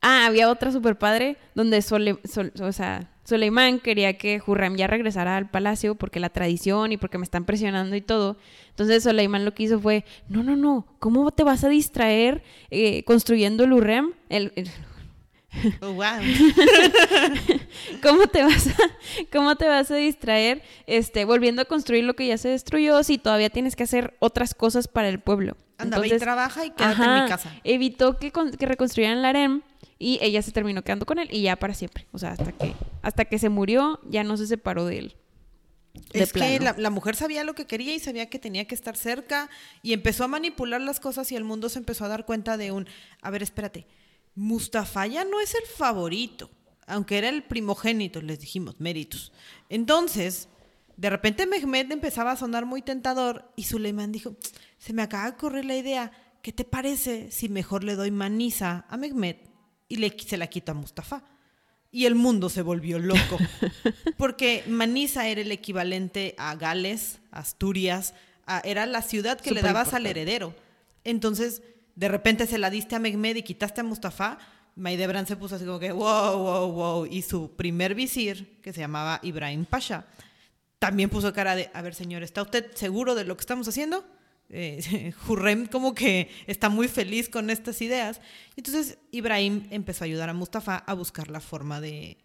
[0.00, 4.86] Ah, había otra super padre donde Sole- Sol- o sea, Soleimán quería que Hurrem ya
[4.86, 8.36] regresara al palacio porque la tradición y porque me están presionando y todo.
[8.70, 13.02] Entonces Soleimán lo que hizo fue, no, no, no, ¿cómo te vas a distraer eh,
[13.04, 14.12] construyendo el Hurrem?
[14.28, 14.70] El, el-
[15.80, 16.20] Oh, wow.
[18.02, 18.72] ¿Cómo te vas a,
[19.32, 23.18] cómo te vas a distraer este, volviendo a construir lo que ya se destruyó si
[23.18, 25.56] todavía tienes que hacer otras cosas para el pueblo?
[25.78, 27.52] Anda, ve y trabaja y quédate en mi casa.
[27.64, 29.62] Evitó que, con- que reconstruyeran el harem
[29.98, 32.06] y ella se terminó quedando con él y ya para siempre.
[32.12, 35.16] O sea, hasta que, hasta que se murió ya no se separó de él.
[36.12, 38.74] De Es que la, la mujer sabía lo que quería y sabía que tenía que
[38.74, 39.48] estar cerca
[39.82, 42.70] y empezó a manipular las cosas y el mundo se empezó a dar cuenta de
[42.70, 42.86] un,
[43.22, 43.86] a ver, espérate,
[44.38, 46.48] Mustafa ya no es el favorito,
[46.86, 49.32] aunque era el primogénito, les dijimos, méritos.
[49.68, 50.48] Entonces,
[50.96, 54.36] de repente Mehmed empezaba a sonar muy tentador y Suleiman dijo,
[54.78, 58.86] se me acaba de correr la idea, ¿qué te parece si mejor le doy Manisa
[58.88, 59.36] a Mehmed
[59.88, 61.24] y le, se la quito a Mustafa?
[61.90, 63.38] Y el mundo se volvió loco.
[64.18, 68.14] Porque Manisa era el equivalente a Gales, Asturias,
[68.46, 70.54] a- era la ciudad que le dabas al heredero.
[71.04, 71.62] Entonces,
[71.98, 74.38] de repente se la diste a Mehmed y quitaste a Mustafa.
[74.76, 77.06] Maidebran se puso así como que, wow, wow, wow.
[77.06, 80.06] Y su primer visir, que se llamaba Ibrahim Pasha,
[80.78, 84.06] también puso cara de, a ver, señor, ¿está usted seguro de lo que estamos haciendo?
[84.48, 88.20] Eh, Hurrem como que está muy feliz con estas ideas.
[88.54, 92.18] Entonces Ibrahim empezó a ayudar a Mustafa a buscar la forma de,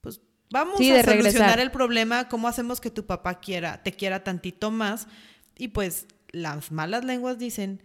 [0.00, 1.60] pues vamos Sí, a de solucionar regresar.
[1.60, 5.06] el problema, cómo hacemos que tu papá quiera, te quiera tantito más.
[5.56, 7.84] Y pues las malas lenguas dicen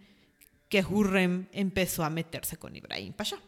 [0.68, 3.38] que Hurrem empezó a meterse con Ibrahim Pasha.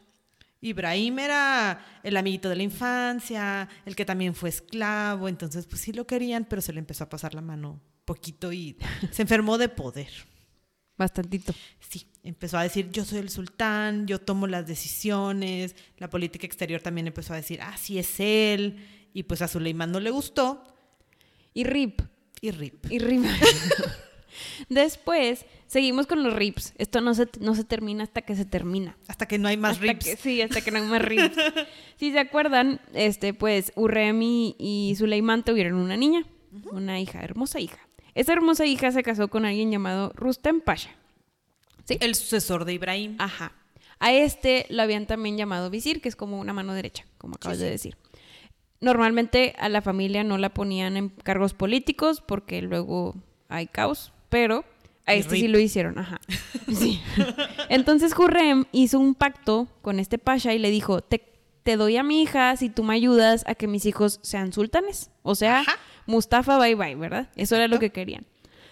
[0.63, 5.93] Ibrahim era el amiguito de la infancia, el que también fue esclavo, entonces pues sí
[5.93, 8.77] lo querían, pero se le empezó a pasar la mano poquito y
[9.11, 10.11] se enfermó de poder.
[10.99, 11.55] Bastantito.
[11.79, 16.83] Sí, empezó a decir, yo soy el sultán, yo tomo las decisiones, la política exterior
[16.83, 20.63] también empezó a decir, ah, sí es él, y pues a Suleiman no le gustó,
[21.55, 22.03] Y RIP.
[22.43, 22.85] y rip.
[22.91, 23.25] Y RIP.
[24.69, 26.75] Después, seguimos con los rips.
[26.79, 28.97] Esto no se, no se termina hasta que se termina.
[29.07, 30.05] Hasta que no hay más Hasta rips.
[30.05, 31.37] que- sí, hasta que no hay más rips.
[31.97, 36.25] si se acuerdan, este, pues Urrem y, Suleimán tuvieron una niña,
[36.73, 37.79] una hija, hermosa hija.
[38.17, 40.91] Esa hermosa hija se casó con alguien llamado Rustem Pasha.
[41.85, 41.97] ¿Sí?
[42.01, 43.15] El sucesor de Ibrahim.
[43.19, 43.53] Ajá.
[44.01, 47.59] A este lo habían también llamado visir, que es como una mano derecha, como acabas
[47.59, 47.97] Sí, de decir.
[48.81, 53.15] Normalmente a la familia no la ponían en cargos políticos porque luego
[53.49, 54.65] hay caos, pero
[55.11, 56.21] a este sí lo hicieron, ajá.
[56.73, 57.01] Sí.
[57.69, 61.25] Entonces Hurrem hizo un pacto con este pasha y le dijo, te,
[61.65, 65.11] te doy a mi hija si tú me ayudas a que mis hijos sean sultanes.
[65.23, 65.77] O sea, Ajá.
[66.07, 67.29] Mustafa bye bye, ¿verdad?
[67.37, 68.27] Eso era lo que querían.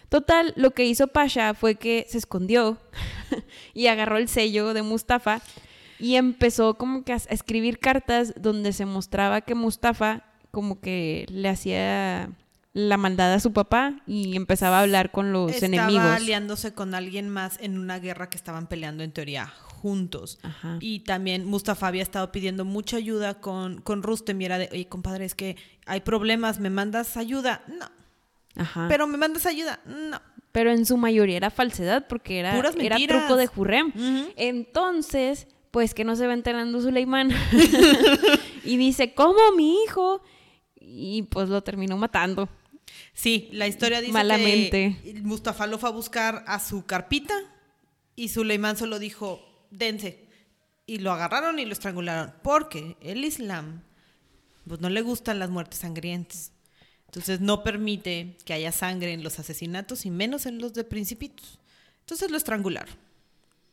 [0.08, 2.78] Total, lo que hizo Pasha fue que se escondió
[3.74, 5.42] y agarró el sello de Mustafa
[5.98, 11.48] y empezó como que a escribir cartas donde se mostraba que Mustafa como que le
[11.48, 12.30] hacía
[12.78, 16.04] la maldad a su papá y empezaba a hablar con los Estaba enemigos.
[16.04, 20.38] aliándose con alguien más en una guerra que estaban peleando en teoría juntos.
[20.44, 20.76] Ajá.
[20.80, 24.86] Y también Mustafa había estado pidiendo mucha ayuda con, con Rustem y era de, oye,
[24.86, 27.64] compadre, es que hay problemas, ¿me mandas ayuda?
[27.66, 27.86] No.
[28.54, 28.86] Ajá.
[28.86, 29.80] Pero, ¿Pero me mandas ayuda?
[29.84, 30.20] No.
[30.54, 33.88] en su mayoría era falsedad porque era, Puras era truco de Hurrem.
[33.88, 34.32] Ujú.
[34.36, 37.32] Entonces, pues que no se va enterando Suleimán.
[38.64, 40.22] y dice, ¿cómo mi hijo?
[40.80, 42.48] Y pues lo terminó matando.
[43.18, 44.96] Sí, la historia dice Malamente.
[45.02, 47.34] que Mustafa lo fue a buscar a su carpita
[48.14, 50.24] y Suleimán solo dijo, dense.
[50.86, 52.32] Y lo agarraron y lo estrangularon.
[52.44, 53.82] Porque el Islam
[54.68, 56.52] pues no le gustan las muertes sangrientas.
[57.06, 61.58] Entonces no permite que haya sangre en los asesinatos y menos en los de principitos.
[62.02, 62.94] Entonces lo estrangularon.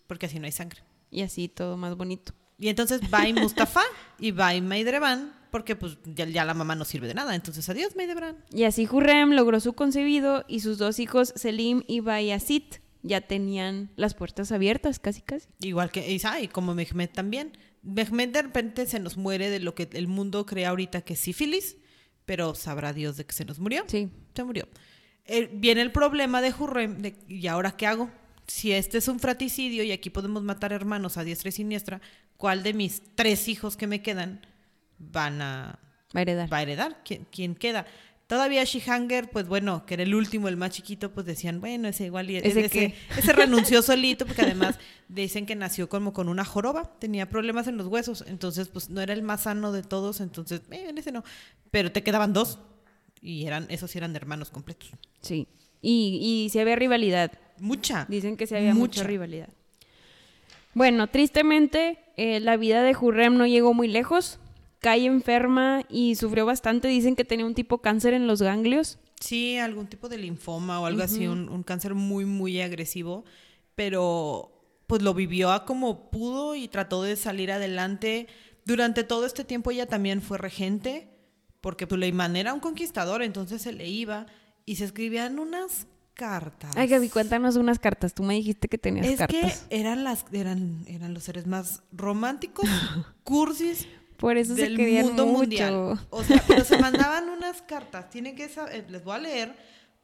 [0.07, 0.81] Porque así no hay sangre.
[1.11, 2.33] Y así todo más bonito.
[2.57, 3.83] Y entonces va y Mustafa
[4.17, 4.61] y va y
[5.55, 7.33] porque pues ya, ya la mamá no sirve de nada.
[7.33, 8.35] Entonces adiós Maidreban.
[8.51, 12.63] Y así Hurrem logró su concebido y sus dos hijos, Selim y Bayazid,
[13.03, 15.47] ya tenían las puertas abiertas, casi casi.
[15.61, 17.57] Igual que Isa y como Mehmed también.
[17.83, 21.21] Mehmed de repente se nos muere de lo que el mundo crea ahorita que es
[21.21, 21.77] sífilis,
[22.25, 23.85] pero sabrá Dios de que se nos murió.
[23.87, 24.09] Sí.
[24.35, 24.67] Se murió.
[25.23, 28.11] Eh, viene el problema de Hurrem, de, ¿y ahora qué hago?
[28.45, 32.01] Si este es un fraticidio y aquí podemos matar hermanos a diestra y siniestra,
[32.35, 34.41] ¿cuál de mis tres hijos que me quedan
[34.97, 35.79] van a,
[36.15, 36.51] Va a heredar.
[36.51, 37.01] va a heredar?
[37.03, 37.85] ¿Quién, quién queda?
[38.27, 42.05] Todavía Shihanger, pues bueno, que era el último, el más chiquito, pues decían, bueno, ese
[42.05, 42.95] igual y ¿Ese ese, qué?
[43.15, 47.77] ese renunció solito, porque además dicen que nació como con una joroba, tenía problemas en
[47.77, 51.23] los huesos, entonces pues no era el más sano de todos, entonces, eh, ese no.
[51.69, 52.57] Pero te quedaban dos,
[53.21, 54.89] y eran, esos eran hermanos completos.
[55.21, 55.47] Sí.
[55.83, 57.31] Y, y si había rivalidad.
[57.59, 58.05] Mucha.
[58.09, 59.07] Dicen que sí había mucha, Mucha.
[59.07, 59.49] rivalidad.
[60.73, 64.39] Bueno, tristemente, eh, la vida de Hurrem no llegó muy lejos.
[64.85, 66.87] Cae enferma y sufrió bastante.
[66.87, 68.99] Dicen que tenía un tipo cáncer en los ganglios.
[69.19, 73.25] Sí, algún tipo de linfoma o algo así, un, un cáncer muy, muy agresivo,
[73.73, 74.51] pero
[74.85, 78.27] pues lo vivió a como pudo y trató de salir adelante.
[78.63, 81.09] Durante todo este tiempo ella también fue regente,
[81.61, 84.27] porque Suleimán era un conquistador, entonces se le iba
[84.67, 86.77] y se escribían unas cartas.
[86.77, 88.13] Ay, Gaby, cuéntanos unas cartas.
[88.13, 89.65] Tú me dijiste que tenías es cartas.
[89.67, 92.69] que eran las eran eran los seres más románticos,
[93.23, 93.87] cursis
[94.17, 95.37] Por eso se querían mundo mucho.
[95.39, 95.99] mundial.
[96.09, 98.09] O sea, pero se mandaban unas cartas.
[98.09, 99.55] Tienen que saber, les voy a leer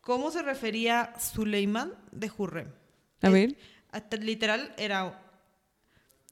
[0.01, 2.67] cómo se refería Suleimán de Hurrem.
[3.21, 3.57] A Es- ver.
[3.91, 5.21] hasta literal era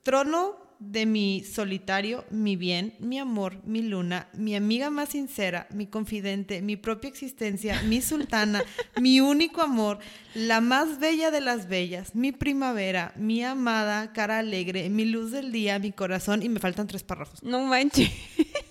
[0.04, 5.88] trono de mi solitario, mi bien, mi amor, mi luna, mi amiga más sincera, mi
[5.88, 8.64] confidente, mi propia existencia, mi sultana,
[9.02, 10.00] mi único amor,
[10.34, 15.52] la más bella de las bellas, mi primavera, mi amada, cara alegre, mi luz del
[15.52, 17.44] día, mi corazón, y me faltan tres párrafos.
[17.44, 18.10] No manches.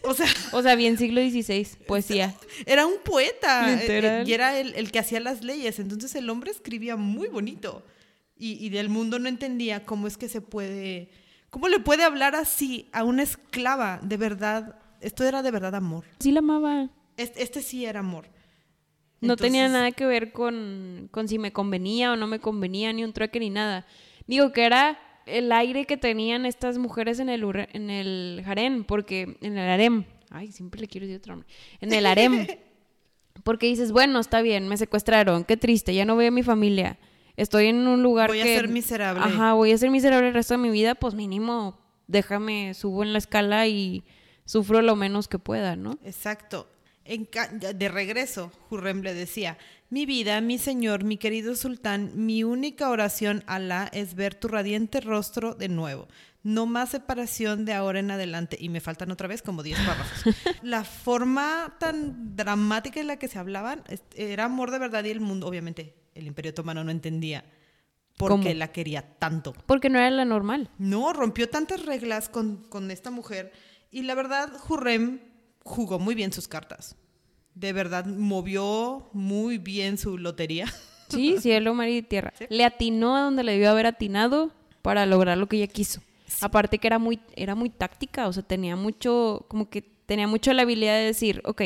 [0.02, 2.34] O sea, O sea, bien siglo XVI, poesía.
[2.64, 4.28] era un poeta eh, Literal.
[4.28, 5.78] y era el, el que hacía las leyes.
[5.78, 7.84] Entonces el hombre escribía muy bonito
[8.36, 11.10] y, y del mundo no entendía cómo es que se puede,
[11.50, 14.00] cómo le puede hablar así a una esclava.
[14.02, 16.04] De verdad, esto era de verdad amor.
[16.18, 16.90] Sí la amaba.
[17.16, 18.26] Este, este sí era amor.
[19.20, 23.02] No tenía nada que ver con, con si me convenía o no me convenía, ni
[23.02, 23.84] un trueque ni nada.
[24.26, 29.36] Digo que era el aire que tenían estas mujeres en el, en el harem, porque
[29.40, 31.48] en el harem, ay, siempre le quiero decir otro nombre,
[31.80, 32.46] en el harem,
[33.44, 36.98] porque dices, bueno, está bien, me secuestraron, qué triste, ya no veo a mi familia,
[37.38, 38.56] estoy en un lugar Voy a que...
[38.56, 39.22] ser miserable.
[39.24, 43.12] Ajá, voy a ser miserable el resto de mi vida, pues mínimo, déjame, subo en
[43.12, 44.04] la escala y
[44.44, 45.98] sufro lo menos que pueda, ¿no?
[46.04, 46.68] Exacto.
[47.04, 49.56] En de regreso, Hurrem le decía,
[49.88, 54.48] mi vida, mi señor, mi querido sultán, mi única oración a Alá es ver tu
[54.48, 56.08] radiante rostro de nuevo.
[56.42, 58.58] No más separación de ahora en adelante.
[58.60, 60.34] Y me faltan otra vez como 10 párrafos.
[60.62, 63.82] la forma tan dramática en la que se hablaban
[64.14, 67.44] era amor de verdad y el mundo, obviamente, el imperio otomano no entendía
[68.16, 69.54] por qué la quería tanto.
[69.66, 70.68] Porque no era la normal.
[70.78, 73.52] No, rompió tantas reglas con, con esta mujer.
[73.90, 75.20] Y la verdad, Hurrem
[75.62, 76.96] jugó muy bien sus cartas.
[77.54, 80.66] De verdad, movió muy bien su lotería.
[81.08, 82.34] Sí, cielo, mar y tierra.
[82.50, 84.52] Le atinó a donde le debió haber atinado
[84.82, 86.02] para lograr lo que ella quiso.
[86.42, 90.52] Aparte que era muy, era muy táctica, o sea, tenía mucho, como que tenía mucho
[90.52, 91.62] la habilidad de decir, ok,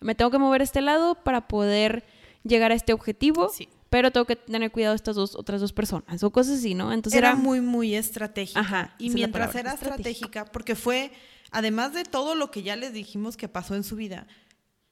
[0.00, 2.04] me tengo que mover a este lado para poder
[2.42, 3.68] llegar a este objetivo, Sí.
[3.96, 6.92] Pero tengo que tener cuidado de estas dos, otras dos personas, o cosas así, ¿no?
[6.92, 8.60] Entonces era, era, muy, muy estratégica.
[8.60, 10.10] Ajá, y mientras palabra, era estratégica.
[10.10, 11.12] estratégica, porque fue,
[11.50, 14.26] además de todo lo que ya les dijimos que pasó en su vida,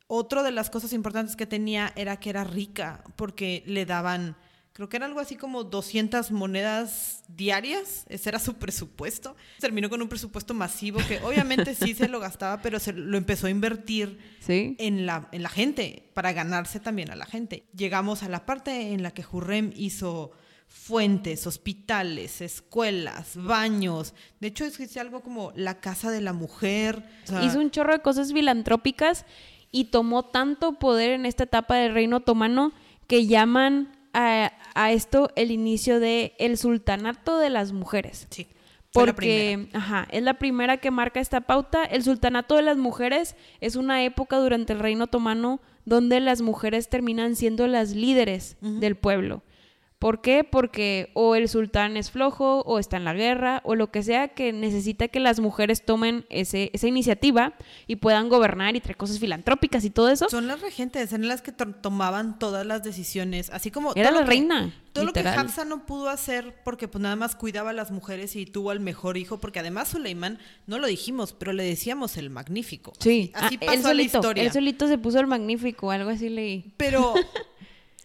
[0.06, 4.38] otra de las cosas importantes que tenía era que era rica, porque le daban,
[4.74, 9.36] creo que era algo así como 200 monedas diarias, ese era su presupuesto.
[9.60, 13.46] Terminó con un presupuesto masivo que obviamente sí se lo gastaba, pero se lo empezó
[13.46, 14.74] a invertir ¿sí?
[14.80, 17.66] en la, en la gente, para ganarse también a la gente.
[17.74, 20.32] Llegamos a la parte en la que Hurrem hizo
[20.66, 24.12] fuentes, hospitales, escuelas, baños.
[24.40, 27.00] De hecho, existe algo como la casa de la mujer.
[27.22, 29.24] O sea, Hizo un chorro de cosas filantrópicas
[29.70, 32.72] y tomó tanto poder en esta etapa del reino otomano
[33.06, 33.93] que llaman
[34.74, 38.26] a, esto el inicio de el sultanato de las mujeres.
[38.30, 38.46] Sí.
[38.92, 41.84] Fue la Porque, ajá, es la primera que marca esta pauta.
[41.84, 46.88] El sultanato de las mujeres es una época durante el reino otomano donde las mujeres
[46.88, 49.42] terminan siendo las líderes del pueblo.
[49.98, 50.44] ¿Por qué?
[50.44, 54.28] Porque o el sultán es flojo, o está en la guerra, o lo que sea
[54.28, 57.54] que necesita que las mujeres tomen ese, esa iniciativa
[57.86, 60.28] y puedan gobernar y traer cosas filantrópicas y todo eso.
[60.28, 63.92] Son las regentes, eran las que to- tomaban todas las decisiones, así como...
[63.94, 65.36] Era la que- reina, Todo literal.
[65.36, 68.44] lo que Hafsa no pudo hacer porque pues nada más cuidaba a las mujeres y
[68.44, 72.92] tuvo al mejor hijo, porque además Suleimán, no lo dijimos, pero le decíamos el magnífico.
[72.98, 74.42] Sí, Así ah, pasó él la solito, historia.
[74.42, 76.74] él solito se puso el magnífico, algo así leí.
[76.76, 77.14] Pero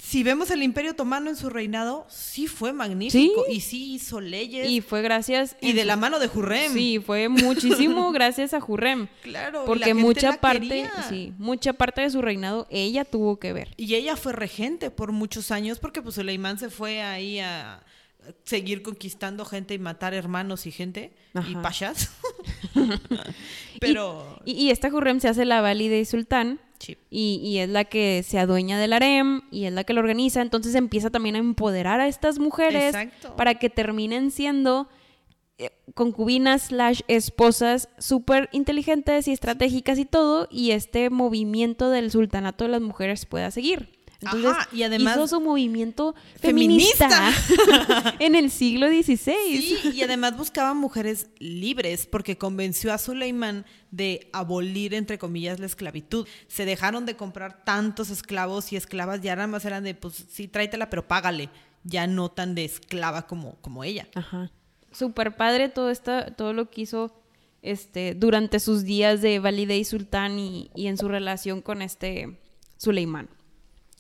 [0.09, 3.53] si vemos el Imperio Otomano en su reinado, sí fue magnífico Sí.
[3.55, 5.55] y sí hizo leyes Y y, fue gracias...
[5.61, 6.73] en de la mano de Hurrem.
[6.73, 9.07] Sí, fue muchísimo gracias a Hurrem.
[9.21, 13.53] Claro, y la Porque mucha parte, sí, mucha parte de su reinado ella tuvo que
[13.53, 13.69] ver.
[13.77, 17.83] Y ella fue regente por muchos años porque pues Suleimán se fue ahí a
[18.45, 21.13] seguir conquistando gente y matar hermanos y gente
[21.47, 22.09] y pashas.
[23.79, 26.59] Pero Y, y esta Hurrem se hace la válida y sultán.
[26.79, 26.97] Sí.
[27.09, 30.41] Y, y es la que se adueña del harem y es la que lo organiza.
[30.41, 33.35] Entonces empieza también a empoderar a estas mujeres Exacto.
[33.35, 34.87] para que terminen siendo
[35.57, 40.47] eh, concubinas slash esposas súper inteligentes y estratégicas y todo.
[40.49, 43.99] Y este movimiento del sultanato de las mujeres pueda seguir.
[44.21, 47.31] Entonces, Ajá, y además- hizo su movimiento feminista,
[48.19, 49.15] en el siglo XVI.
[49.17, 55.65] Sí, y además buscaba mujeres libres porque convenció a Suleimán de abolir, entre comillas, la
[55.65, 56.27] esclavitud.
[56.47, 60.47] Se dejaron de comprar tantos esclavos y esclavas, ya nada más eran de, pues sí,
[60.47, 61.49] tráetela, pero págale.
[61.83, 64.07] Ya no tan de esclava como, como ella.
[64.13, 64.51] Ajá.
[64.91, 67.15] Súper padre todo, esta, todo lo que hizo
[67.61, 72.37] este, durante sus días de Valide y Sultán y, y en su relación con este
[72.77, 73.29] Suleimán.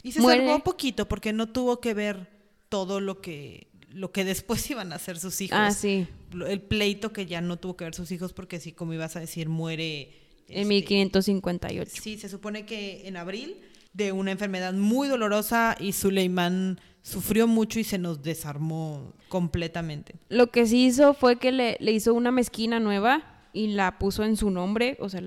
[0.03, 0.45] Y se Muere.
[0.45, 2.29] salvó poquito porque no tuvo que ver
[2.69, 5.57] todo lo que, lo que después iban a hacer sus hijos.
[5.59, 6.07] Ah, sí.
[6.47, 9.19] El pleito que ya no tuvo que ver sus hijos porque sí, como ibas a
[9.19, 10.11] decir, muere...
[10.47, 11.91] En este, 1558.
[12.01, 13.57] Sí, se supone que en abril
[13.93, 20.15] de una enfermedad muy dolorosa y Suleimán sufrió mucho y se nos desarmó completamente.
[20.29, 24.23] Lo que sí hizo fue que le, le hizo una mezquina nueva y la puso
[24.23, 25.21] en su nombre, o sea,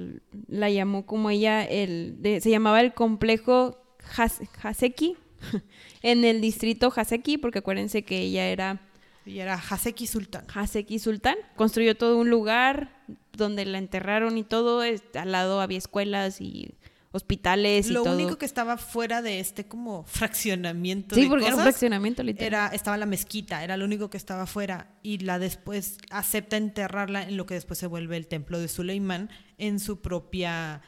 [0.49, 3.79] la llamó como ella, el, de- se llamaba el complejo
[4.17, 5.17] Has- Haseki,
[6.03, 8.81] en el distrito Haseki, porque acuérdense que ella era
[9.25, 10.45] Y era Haseki Sultán.
[10.53, 11.37] Haseki Sultán.
[11.57, 14.83] Construyó todo un lugar donde la enterraron y todo.
[14.83, 16.75] al lado había escuelas y
[17.13, 18.15] hospitales y Lo todo.
[18.15, 22.47] único que estaba fuera de este como fraccionamiento sí, de porque era un fraccionamiento literal.
[22.47, 27.23] era estaba la mezquita, era lo único que estaba fuera y la después acepta enterrarla
[27.23, 29.29] en lo que después se vuelve el templo de Suleimán
[29.59, 30.81] en su propia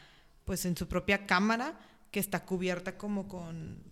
[0.44, 1.78] pues en su propia cámara
[2.10, 3.82] que está cubierta como con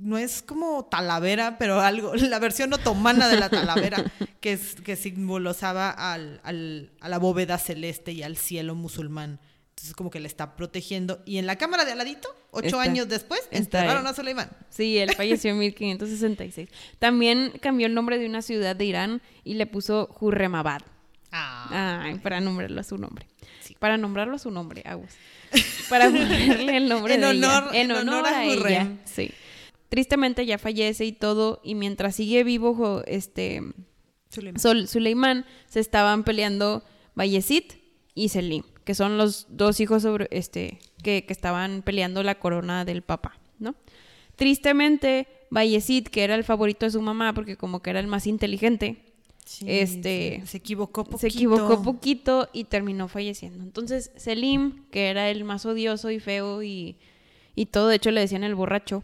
[0.00, 4.04] no es como talavera, pero algo, la versión otomana de la talavera,
[4.40, 9.38] que, es, que simbolizaba al, al- a la bóveda celeste y al cielo musulmán.
[9.70, 11.22] Entonces como que le está protegiendo.
[11.24, 14.50] Y en la cámara de aladito, ocho Está- años después, enterraron a Suleimán.
[14.68, 16.68] Sí, él falleció en 1566.
[16.98, 20.82] También cambió el nombre de una ciudad de Irán y le puso Hurremabad.
[21.32, 22.00] Ah.
[22.04, 23.26] Ay, para nombrarlo a su nombre.
[23.62, 23.74] Sí.
[23.78, 25.10] Para nombrarlo a su nombre, Agus.
[25.88, 27.58] Para ponerle el nombre En de ella.
[27.60, 28.60] honor- en honor a ella.
[28.60, 28.98] Hurrem.
[29.04, 29.32] Sí.
[29.90, 33.60] Tristemente ya fallece y todo, y mientras sigue vivo, este,
[34.30, 36.82] Suleimán se estaban peleando
[37.14, 37.64] Bayezid
[38.14, 42.84] y Selim, que son los dos hijos sobre, este, que, que estaban peleando la corona
[42.84, 43.74] del papá, ¿no?
[44.36, 48.26] Tristemente, Bayezid, que era el favorito de su mamá, porque como que era el más
[48.26, 49.04] inteligente,
[49.44, 51.18] Sí, este, se, se equivocó poquito.
[51.18, 53.64] se equivocó poquito y terminó falleciendo.
[53.64, 56.96] Entonces, Selim, que era el más odioso y feo y,
[57.56, 59.02] y todo, de hecho le decían el borracho,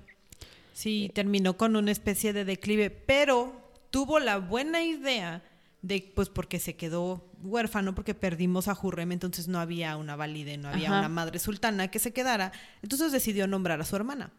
[0.76, 3.54] Sí, terminó con una especie de declive, pero
[3.90, 5.42] tuvo la buena idea
[5.80, 10.58] de, pues porque se quedó huérfano, porque perdimos a Jurrem, entonces no había una valide,
[10.58, 10.98] no había Ajá.
[10.98, 12.52] una madre sultana que se quedara,
[12.82, 14.32] entonces decidió nombrar a su hermana,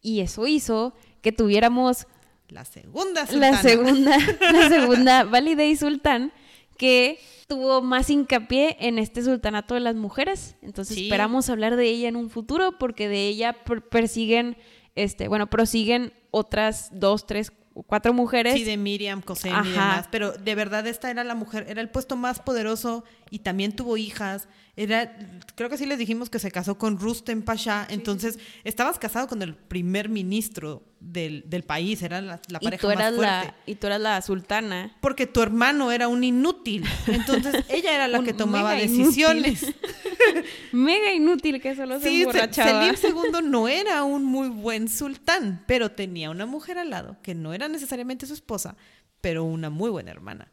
[0.00, 2.06] y eso hizo que tuviéramos
[2.48, 3.50] la segunda sultana.
[3.56, 4.16] la segunda,
[4.52, 6.32] la segunda Validei Sultán,
[6.76, 7.18] que
[7.48, 10.56] tuvo más hincapié en este sultanato de las mujeres.
[10.62, 11.04] Entonces Sí.
[11.04, 14.56] esperamos hablar de ella en un futuro, porque de ella per- persiguen,
[14.94, 17.52] este, bueno, prosiguen otras dos, tres,
[17.86, 18.54] cuatro mujeres.
[18.54, 20.08] Sí, de Miriam, Cosén y demás.
[20.10, 23.96] Pero de verdad esta era la mujer, era el puesto más poderoso y también tuvo
[23.96, 24.48] hijas.
[24.76, 25.16] Era,
[25.54, 27.86] creo que sí les dijimos que se casó con Rustem Pasha.
[27.88, 32.80] Entonces, estabas casado con el primer ministro del, del país, era la, la y pareja
[32.80, 33.46] tú más eras fuerte.
[33.46, 34.96] la, y tú eras la sultana.
[35.00, 36.84] Porque tu hermano era un inútil.
[37.06, 39.64] Entonces, ella era la Un que tomaba mega decisiones.
[40.72, 42.94] Mega inútil que solo se Sí, Se- emborrachaba.
[42.96, 47.34] Selim II no era un muy buen sultán, pero tenía una mujer al lado que
[47.34, 48.76] no era necesariamente su esposa,
[49.20, 50.48] pero una muy buena hermana.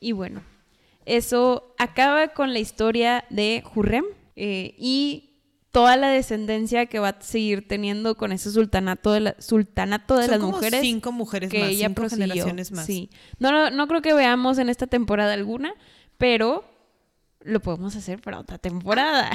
[0.00, 0.42] Y bueno,
[1.08, 4.04] eso acaba con la historia de Hurrem
[4.36, 5.24] eh, y
[5.70, 10.22] toda la descendencia que va a seguir teniendo con ese sultanato de, la, sultanato de
[10.24, 10.80] Son las como mujeres.
[10.80, 12.26] cinco mujeres que más, ella cinco prosiguió.
[12.26, 12.86] generaciones más.
[12.86, 13.10] Sí.
[13.38, 15.74] No, no, no creo que veamos en esta temporada alguna,
[16.16, 16.64] pero
[17.40, 19.30] lo podemos hacer para otra temporada.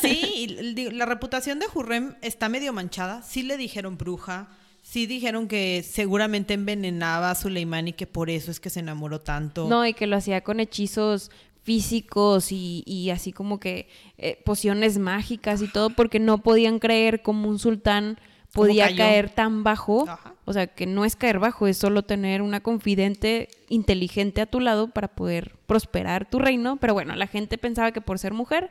[0.00, 0.20] Sí,
[0.66, 3.22] y la reputación de Hurrem está medio manchada.
[3.22, 4.48] Sí le dijeron bruja,
[4.90, 9.20] sí dijeron que seguramente envenenaba a Suleimán y que por eso es que se enamoró
[9.20, 9.68] tanto.
[9.68, 11.30] No, y que lo hacía con hechizos
[11.62, 13.88] físicos y, y así como que
[14.18, 18.18] eh, pociones mágicas y todo, porque no podían creer como un sultán
[18.52, 20.08] ¿Cómo podía caer tan bajo.
[20.08, 20.34] Ajá.
[20.44, 24.58] O sea, que no es caer bajo, es solo tener una confidente inteligente a tu
[24.58, 26.78] lado para poder prosperar tu reino.
[26.78, 28.70] Pero bueno, la gente pensaba que por ser mujer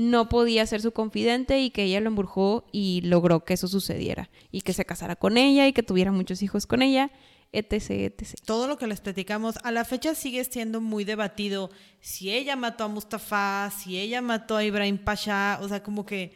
[0.00, 4.30] no podía ser su confidente y que ella lo embrujó y logró que eso sucediera.
[4.50, 7.10] Y que se casara con ella y que tuviera muchos hijos con ella,
[7.52, 8.34] etc, etc.
[8.46, 11.70] Todo lo que les platicamos, a la fecha sigue siendo muy debatido
[12.00, 16.32] si ella mató a Mustafa, si ella mató a Ibrahim Pasha, o sea, como que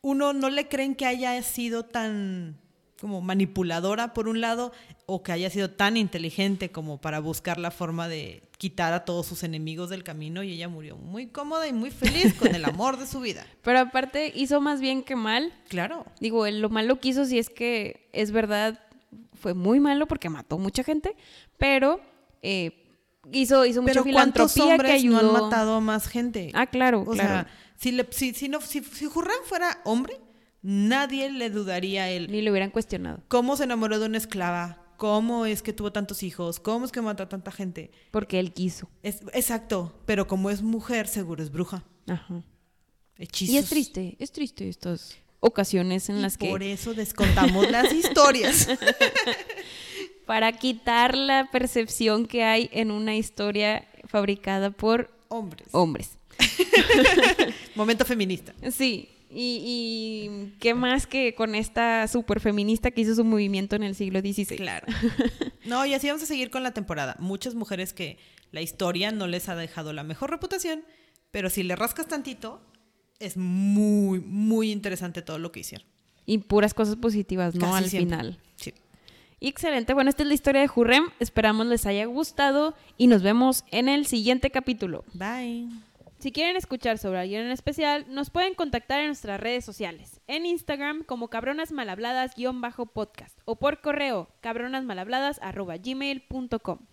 [0.00, 2.61] uno no le creen que haya sido tan
[3.02, 4.70] como manipuladora por un lado
[5.06, 9.26] o que haya sido tan inteligente como para buscar la forma de quitar a todos
[9.26, 12.96] sus enemigos del camino y ella murió muy cómoda y muy feliz con el amor
[12.98, 13.44] de su vida.
[13.62, 15.52] Pero aparte hizo más bien que mal.
[15.68, 16.06] Claro.
[16.20, 18.78] Digo, lo malo que hizo, si es que es verdad,
[19.34, 21.16] fue muy malo porque mató mucha gente,
[21.58, 22.00] pero
[22.40, 22.86] eh,
[23.32, 26.52] hizo, hizo mucha Pero ¿cuántos que hombres no han matado a más gente?
[26.54, 27.16] Ah, claro, O claro.
[27.16, 27.46] sea,
[27.76, 30.20] si, le- si, si, no, si, si fuera hombre,
[30.62, 32.30] nadie le dudaría a él.
[32.30, 33.20] Ni lo hubieran cuestionado.
[33.28, 34.78] ¿Cómo se enamoró de una esclava?
[34.96, 36.60] ¿Cómo es que tuvo tantos hijos?
[36.60, 37.90] ¿Cómo es que mató a tanta gente?
[38.10, 38.88] Porque él quiso.
[39.02, 41.84] Es, exacto, pero como es mujer, seguro es bruja.
[42.06, 42.42] Ajá.
[43.18, 43.54] Hechizos.
[43.54, 47.92] Y es triste, es triste estas ocasiones en Y las que por eso descontamos las
[47.92, 48.68] historias.
[50.26, 55.68] para quitar la percepción que hay en una historia fabricada por Hombres.
[55.72, 56.18] hombres.
[57.74, 58.54] Momento feminista.
[58.70, 63.82] Sí, y, y qué más que con esta super feminista que hizo su movimiento en
[63.82, 64.56] el siglo XVI.
[64.56, 64.86] Claro.
[65.64, 67.14] No, y así vamos a seguir con la temporada.
[67.20, 68.18] Muchas mujeres que
[68.50, 70.84] la historia no les ha dejado la mejor reputación,
[71.30, 72.60] pero si le rascas tantito,
[73.20, 75.86] es muy, muy interesante todo lo que hicieron.
[76.26, 77.60] Y puras cosas positivas, ¿no?
[77.70, 78.16] Casi Al siempre.
[78.16, 78.38] final.
[78.56, 78.74] Sí.
[79.38, 79.94] Y excelente.
[79.94, 81.04] Bueno, esta es la historia de Jurrem.
[81.20, 85.04] Esperamos les haya gustado y nos vemos en el siguiente capítulo.
[85.14, 85.68] Bye.
[86.22, 90.20] Si quieren escuchar sobre alguien en especial, nos pueden contactar en nuestras redes sociales.
[90.28, 96.91] En Instagram como cabronasmalhabladas-podcast o por correo cabronasmalhabladas.gmail.com.